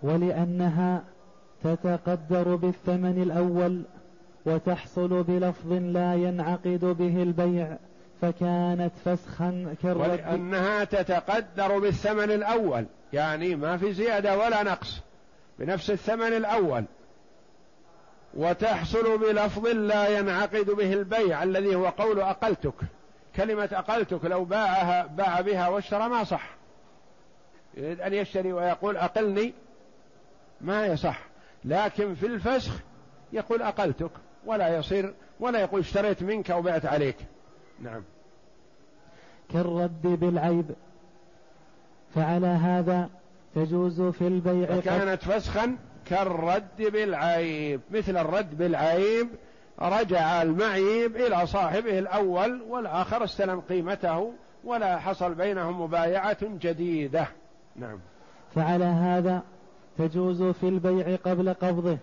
ولأنها 0.02 1.04
تتقدر 1.64 2.56
بالثمن 2.56 3.22
الأول 3.22 3.84
وتحصل 4.46 5.24
بلفظ 5.24 5.74
لا 5.74 6.14
ينعقد 6.14 6.86
به 6.86 7.24
البيع 7.24 7.78
فكانت 8.22 8.92
فسخا 9.06 9.76
كالرد. 9.84 10.00
ولأنها 10.00 10.84
تتقدر 10.84 11.80
بالثمن 11.80 12.32
الأول 12.32 12.86
يعني 13.14 13.56
ما 13.56 13.78
في 13.78 13.94
زيادة 13.94 14.38
ولا 14.38 14.64
نقص 14.64 15.02
بنفس 15.60 15.90
الثمن 15.92 16.34
الأول. 16.34 16.86
وتحصل 18.34 19.18
بلفظ 19.18 19.68
لا 19.68 20.08
ينعقد 20.20 20.66
به 20.66 20.94
البيع 20.94 21.44
الذي 21.44 21.76
هو 21.76 21.88
قول 21.88 22.20
أقلتك 22.20 22.74
كلمة 23.36 23.70
أقلتك 23.74 24.26
لو 24.26 24.46
باعها 24.46 25.06
باع 25.06 25.42
بها 25.42 25.68
واشترى 25.68 26.10
ما 26.10 26.24
صح. 26.24 26.56
يريد 27.78 28.02
أن 28.02 28.14
يشتري 28.14 28.54
ويقول 28.54 28.98
أقلني 28.98 29.54
ما 30.62 30.86
يصح 30.86 31.20
لكن 31.66 32.16
في 32.16 32.26
الفسخ 32.26 32.74
يقول 33.34 33.62
أقلتك. 33.62 34.12
ولا 34.46 34.78
يصير 34.78 35.14
ولا 35.40 35.60
يقول 35.60 35.80
اشتريت 35.80 36.24
منك 36.24 36.52
أو 36.52 36.62
بعت 36.62 36.86
عليك. 36.86 37.16
نعم. 37.80 38.04
كالرد 39.54 40.02
بالعيب. 40.02 40.66
فعلى 42.16 42.48
هذا 42.48 43.10
تجوز 43.56 44.02
في 44.02 44.28
البيع 44.28 44.80
كانت 44.80 45.24
فسخا 45.24 45.78
كالرد 46.06 46.78
بالعيب. 46.78 47.82
مثل 47.92 48.18
الرد 48.18 48.58
بالعيب 48.58 49.28
رجع 49.82 50.42
المعيب 50.42 51.16
إلى 51.16 51.48
صاحبه 51.48 52.00
الأول 52.00 52.62
والآخر 52.62 53.24
استلم 53.24 53.60
قيمته 53.60 54.34
ولا 54.64 55.00
حصل 55.00 55.34
بينهم 55.34 55.82
مبايعة 55.82 56.38
جديدة. 56.42 57.28
نعم. 57.76 58.00
فعلى 58.56 58.86
هذا 58.86 59.44
تجوز 59.98 60.44
في 60.44 60.68
البيع 60.68 61.16
قبل 61.16 61.54
قبضه. 61.54 61.98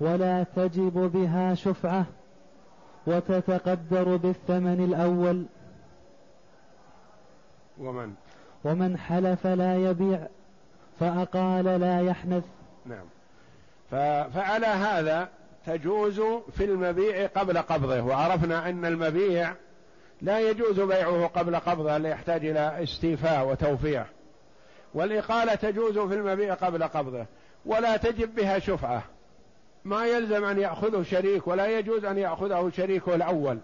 ولا 0.00 0.42
تجب 0.56 1.10
بها 1.14 1.54
شفعة 1.54 2.06
وتتقدر 3.06 4.16
بالثمن 4.16 4.84
الأول. 4.84 5.44
ومن؟ 7.78 8.14
ومن 8.64 8.98
حلف 8.98 9.46
لا 9.46 9.76
يبيع 9.76 10.26
فأقال 11.00 11.64
لا 11.64 12.00
يحنث. 12.00 12.44
نعم. 12.86 13.04
فعلى 14.30 14.66
هذا 14.66 15.28
تجوز 15.66 16.20
في 16.56 16.64
المبيع 16.64 17.26
قبل 17.26 17.58
قبضه 17.58 18.02
وعرفنا 18.02 18.68
أن 18.68 18.84
المبيع 18.84 19.54
لا 20.22 20.50
يجوز 20.50 20.80
بيعه 20.80 21.26
قبل 21.26 21.56
قبضه 21.56 21.98
ليحتاج 21.98 22.46
إلى 22.46 22.82
استيفاء 22.82 23.48
وتوفيع 23.48 24.06
والإقالة 24.94 25.54
تجوز 25.54 25.98
في 25.98 26.14
المبيع 26.14 26.54
قبل 26.54 26.82
قبضه 26.82 27.26
ولا 27.66 27.96
تجب 27.96 28.34
بها 28.34 28.58
شفعة. 28.58 29.02
ما 29.86 30.06
يلزم 30.06 30.44
أن 30.44 30.58
يأخذه 30.58 31.02
شريك 31.02 31.46
ولا 31.46 31.78
يجوز 31.78 32.04
أن 32.04 32.18
يأخذه 32.18 32.70
شريكه 32.76 33.14
الأول. 33.14 33.58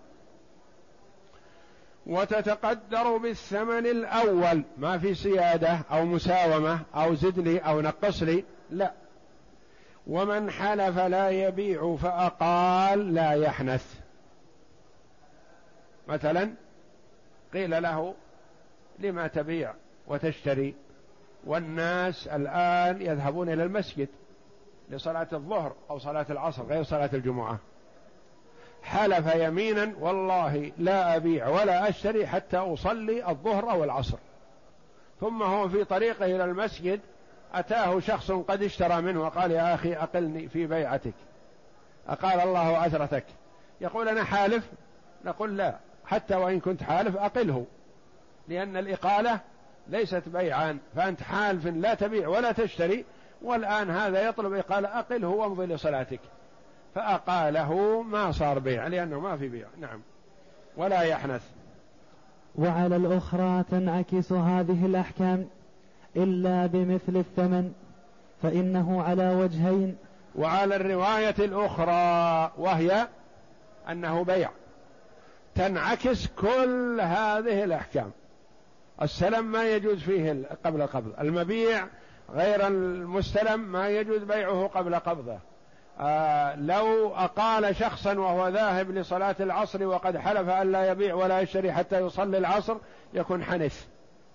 وتتقدر 2.06 3.16
بالثمن 3.16 3.86
الأول. 3.86 4.62
ما 4.78 4.98
في 4.98 5.14
سيادة 5.14 5.80
أو 5.90 6.04
مساومة 6.04 6.80
أو 6.94 7.14
زدني 7.14 7.58
أو 7.58 7.80
نقص 7.80 8.22
لي. 8.22 8.44
لا. 8.70 8.92
ومن 10.06 10.50
حلف 10.50 10.98
لا 10.98 11.30
يبيع 11.30 11.96
فأقال 11.96 13.14
لا 13.14 13.32
يحنث. 13.32 13.94
مثلا 16.08 16.54
قيل 17.52 17.82
له 17.82 18.14
لما 18.98 19.26
تبيع 19.26 19.74
وتشتري 20.06 20.74
والناس 21.44 22.28
الآن 22.28 23.02
يذهبون 23.02 23.48
إلى 23.48 23.62
المسجد. 23.62 24.08
لصلاة 24.92 25.28
الظهر 25.32 25.72
أو 25.90 25.98
صلاة 25.98 26.26
العصر 26.30 26.62
غير 26.62 26.82
صلاة 26.82 27.10
الجمعة. 27.12 27.58
حلف 28.82 29.34
يمينا 29.34 29.92
والله 30.00 30.72
لا 30.78 31.16
أبيع 31.16 31.48
ولا 31.48 31.88
أشتري 31.88 32.26
حتى 32.26 32.56
أصلي 32.56 33.28
الظهر 33.28 33.70
أو 33.70 33.84
العصر 33.84 34.18
ثم 35.20 35.42
هو 35.42 35.68
في 35.68 35.84
طريقه 35.84 36.24
إلى 36.24 36.44
المسجد 36.44 37.00
أتاه 37.54 38.00
شخص 38.00 38.30
قد 38.30 38.62
اشترى 38.62 39.02
منه 39.02 39.20
وقال 39.20 39.50
يا 39.50 39.74
أخي 39.74 39.94
أقلني 39.94 40.48
في 40.48 40.66
بيعتك. 40.66 41.14
أقال 42.08 42.40
الله 42.40 42.76
عثرتك 42.76 43.24
يقول 43.80 44.08
أنا 44.08 44.24
حالف؟ 44.24 44.64
نقول 45.24 45.56
لا 45.56 45.76
حتى 46.04 46.34
وإن 46.34 46.60
كنت 46.60 46.82
حالف 46.82 47.16
أقله. 47.16 47.66
لأن 48.48 48.76
الإقالة 48.76 49.40
ليست 49.88 50.28
بيعان 50.28 50.78
فأنت 50.96 51.22
حالف 51.22 51.66
لا 51.66 51.94
تبيع 51.94 52.28
ولا 52.28 52.52
تشتري 52.52 53.04
والآن 53.44 53.90
هذا 53.90 54.28
يطلب 54.28 54.54
قال 54.54 54.86
أقله 54.86 55.28
وامضي 55.28 55.66
لصلاتك. 55.66 56.20
فأقاله 56.94 58.02
ما 58.02 58.32
صار 58.32 58.58
بيع 58.58 58.86
لأنه 58.86 59.20
ما 59.20 59.36
في 59.36 59.48
بيع. 59.48 59.66
نعم. 59.80 60.00
ولا 60.76 61.02
يحنث. 61.02 61.42
وعلى 62.54 62.96
الأخرى 62.96 63.64
تنعكس 63.70 64.32
هذه 64.32 64.86
الأحكام 64.86 65.46
إلا 66.16 66.66
بمثل 66.66 67.16
الثمن 67.16 67.72
فإنه 68.42 69.02
على 69.02 69.34
وجهين. 69.34 69.96
وعلى 70.36 70.76
الرواية 70.76 71.34
الأخرى 71.38 72.52
وهي 72.58 73.08
أنه 73.90 74.24
بيع. 74.24 74.50
تنعكس 75.54 76.26
كل 76.26 77.00
هذه 77.00 77.64
الأحكام. 77.64 78.10
السلم 79.02 79.52
ما 79.52 79.64
يجوز 79.64 79.98
فيه 79.98 80.44
قبل 80.64 80.82
القبض. 80.82 81.12
المبيع 81.20 81.86
غير 82.30 82.66
المستلم 82.66 83.60
ما 83.60 83.88
يجوز 83.88 84.22
بيعه 84.22 84.70
قبل 84.74 84.94
قبضه. 84.94 85.38
آه 86.00 86.54
لو 86.54 87.14
أقال 87.14 87.76
شخصا 87.76 88.18
وهو 88.18 88.48
ذاهب 88.48 88.90
لصلاة 88.90 89.36
العصر 89.40 89.86
وقد 89.86 90.16
حلف 90.16 90.48
أن 90.48 90.72
لا 90.72 90.90
يبيع 90.90 91.14
ولا 91.14 91.40
يشتري 91.40 91.72
حتى 91.72 92.00
يصلي 92.00 92.38
العصر 92.38 92.76
يكون 93.14 93.44
حنث 93.44 93.84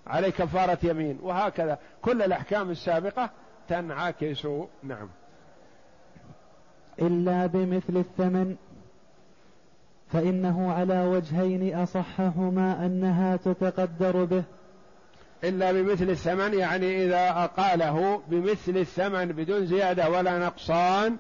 عليه 0.08 0.30
كفارة 0.30 0.78
يمين. 0.84 1.20
وهكذا. 1.22 1.78
كل 2.02 2.22
الأحكام 2.22 2.70
السابقة 2.70 3.30
تنعكس. 3.70 4.48
نعم. 4.84 5.10
إلا 7.02 7.46
بمثل 7.46 7.98
الثمن 7.98 8.56
فإنه 10.12 10.74
على 10.74 11.04
وجهين 11.04 11.76
أصحهما 11.76 12.86
أنها 12.86 13.36
تتقدر 13.36 14.26
به. 14.26 14.44
إلا 15.44 15.72
بمثل 15.72 16.10
الثمن 16.10 16.54
يعني 16.54 17.06
إذا 17.06 17.30
أقاله 17.30 18.22
بمثل 18.28 18.78
الثمن 18.78 19.26
بدون 19.26 19.66
زيادة 19.66 20.10
ولا 20.10 20.40
نقصان. 20.40 21.18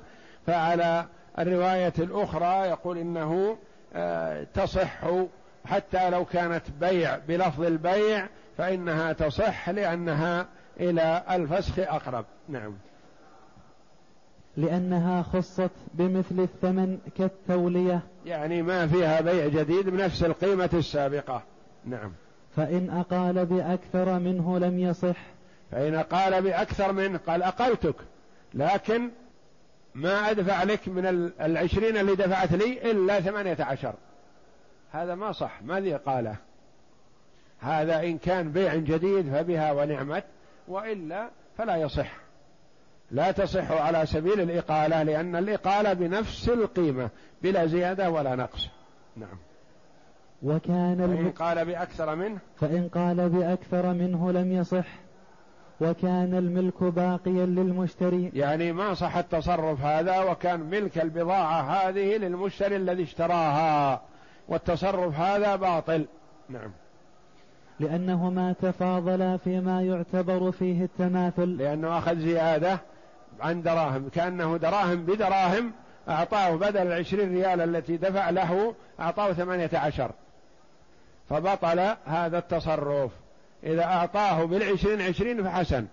فعلى 0.47 1.05
الرواية 1.39 1.93
الأخرى 1.99 2.67
يقول 2.67 2.97
إنه 2.97 3.57
آه، 3.93 4.47
تصح 4.53 5.05
حتى 5.65 6.09
لو 6.09 6.25
كانت 6.25 6.63
بيع 6.79 7.17
بلفظ 7.27 7.63
البيع 7.63 8.27
فإنها 8.57 9.13
تصح 9.13 9.69
لأنها 9.69 10.47
إلى 10.79 11.23
الفسخ 11.29 11.79
أقرب. 11.79 12.25
نعم. 12.49 12.73
لأنها 14.57 15.21
خصت 15.21 15.71
بمثل 15.93 16.39
الثمن 16.39 16.97
كالتولية. 17.17 18.01
يعني 18.25 18.61
ما 18.61 18.87
فيها 18.87 19.21
بيع 19.21 19.47
جديد 19.47 19.89
بنفس 19.89 20.23
القيمة 20.23 20.69
السابقة. 20.73 21.43
نعم. 21.85 22.11
فإن 22.57 22.89
أقال 22.89 23.45
بأكثر 23.45 24.19
منه 24.19 24.59
لم 24.59 24.79
يصح. 24.79 25.17
فإن 25.71 25.95
قال 25.95 26.41
بأكثر 26.41 26.91
منه 26.91 27.19
قال 27.27 27.43
أقلتك 27.43 27.95
لكن 28.53 29.09
ما 29.95 30.31
أدفع 30.31 30.63
لك 30.63 30.87
من 30.87 31.31
العشرين 31.41 31.97
اللي 31.97 32.15
دفعت 32.15 32.51
لي 32.51 32.91
إلا 32.91 33.21
ثمانية 33.21 33.57
عشر. 33.59 33.93
هذا 34.91 35.15
ما 35.15 35.31
صح 35.31 35.61
ما 35.61 35.79
ذي 35.79 35.95
قاله؟ 35.95 36.35
هذا 37.59 38.03
إن 38.03 38.17
كان 38.17 38.51
بيع 38.51 38.75
جديد 38.75 39.31
فبها 39.33 39.71
ونعمت 39.71 40.23
وإلا 40.67 41.29
فلا 41.57 41.75
يصح. 41.75 42.11
لا 43.11 43.31
تصح 43.31 43.71
على 43.71 44.05
سبيل 44.05 44.41
الإقالة 44.41 45.03
لأن 45.03 45.35
الإقالة 45.35 45.93
بنفس 45.93 46.49
القيمة 46.49 47.09
بلا 47.41 47.65
زيادة 47.65 48.09
ولا 48.09 48.35
نقص. 48.35 48.69
نعم. 49.15 49.37
وكان 50.43 50.97
فإن 50.97 51.31
قال 51.31 51.65
بأكثر 51.65 52.15
منه؟ 52.15 52.37
فإن 52.55 52.87
قال 52.87 53.29
بأكثر 53.29 53.93
منه 53.93 54.31
لم 54.31 54.51
يصح. 54.51 54.87
وكان 55.81 56.33
الملك 56.33 56.83
باقيا 56.83 57.45
للمشتري. 57.45 58.31
يعني 58.33 58.71
ما 58.71 58.93
صح 58.93 59.17
التصرف 59.17 59.81
هذا 59.81 60.19
وكان 60.19 60.59
ملك 60.59 60.97
البضاعة 60.97 61.61
هذه 61.61 62.17
للمشتري 62.17 62.75
الذي 62.75 63.03
اشتراها. 63.03 64.01
والتصرف 64.47 65.19
هذا 65.19 65.55
باطل. 65.55 66.05
نعم. 66.49 66.71
لأنهما 67.79 68.53
تفاضلا 68.61 69.37
فيما 69.37 69.81
يعتبر 69.81 70.51
فيه 70.51 70.83
التماثل. 70.83 71.57
لأنه 71.57 71.97
أخذ 71.97 72.15
زيادة 72.19 72.79
عن 73.39 73.61
دراهم. 73.61 74.09
كأنه 74.09 74.57
دراهم 74.57 75.05
بدراهم 75.05 75.71
أعطاه 76.09 76.55
بدل 76.55 76.81
العشرين 76.81 77.33
ريال 77.33 77.61
التي 77.61 77.97
دفع 77.97 78.29
له 78.29 78.75
أعطاه 78.99 79.33
ثمانية 79.33 79.69
عشر. 79.73 80.11
فبطل 81.29 81.95
هذا 82.05 82.37
التصرف. 82.37 83.11
إذا 83.63 83.83
أعطاه 83.83 84.43
بالعشرين 84.45 85.01
عشرين 85.01 85.43
فحسن. 85.43 85.85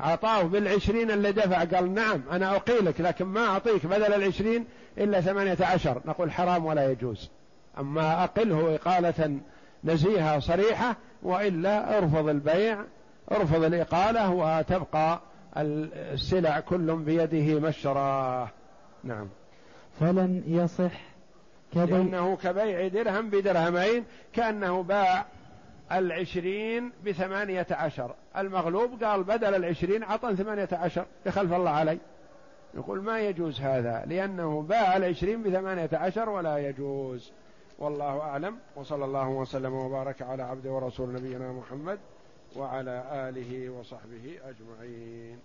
أعطاه 0.00 0.42
بالعشرين 0.42 1.10
اللي 1.10 1.32
دفع 1.32 1.64
قال 1.64 1.94
نعم 1.94 2.22
أنا 2.32 2.56
أقيلك 2.56 3.00
لكن 3.00 3.24
ما 3.24 3.46
أعطيك 3.46 3.86
بدل 3.86 4.14
العشرين 4.14 4.64
إلا 4.98 5.20
ثمانية 5.20 5.56
عشر. 5.60 6.00
نقول 6.04 6.32
حرام 6.32 6.66
ولا 6.66 6.90
يجوز. 6.90 7.30
أما 7.78 8.24
أقله 8.24 8.74
إقالة 8.74 9.38
نزيهة 9.84 10.38
صريحة 10.38 10.96
وإلا 11.22 11.98
ارفض 11.98 12.28
البيع 12.28 12.78
ارفض 13.32 13.64
الإقالة 13.64 14.30
وتبقى 14.30 15.20
السلع 15.56 16.60
كل 16.60 16.96
بيده 16.96 17.60
ما 17.60 17.68
اشتراه 17.68 18.48
نعم. 19.04 19.28
فلم 20.00 20.42
يصح 20.46 21.00
كبيع 21.84 21.96
لأنه 21.98 22.36
كبيع 22.36 22.88
درهم 22.88 23.30
بدرهمين 23.30 24.04
كأنه 24.32 24.82
باع 24.82 25.26
العشرين 25.92 26.92
بثمانية 27.06 27.66
عشر. 27.70 28.14
المغلوب 28.36 29.04
قال 29.04 29.24
بدل 29.24 29.54
العشرين 29.54 30.04
عطى 30.04 30.36
ثمانية 30.36 30.68
عشر 30.72 31.06
يخلف 31.26 31.52
الله 31.52 31.70
علي. 31.70 31.98
يقول 32.74 33.02
ما 33.02 33.20
يجوز 33.20 33.60
هذا؟ 33.60 34.04
لأنه 34.06 34.62
باع 34.62 34.96
العشرين 34.96 35.42
بثمانية 35.42 35.90
عشر 35.92 36.28
ولا 36.28 36.58
يجوز. 36.58 37.32
والله 37.78 38.20
أعلم. 38.20 38.58
وصلى 38.76 39.04
الله 39.04 39.28
وسلم 39.28 39.72
وبارك 39.72 40.22
على 40.22 40.42
عبد 40.42 40.66
ورسول 40.66 41.12
نبينا 41.12 41.52
محمد 41.52 41.98
وعلى 42.56 43.04
آله 43.12 43.70
وصحبه 43.70 44.38
أجمعين. 44.44 45.38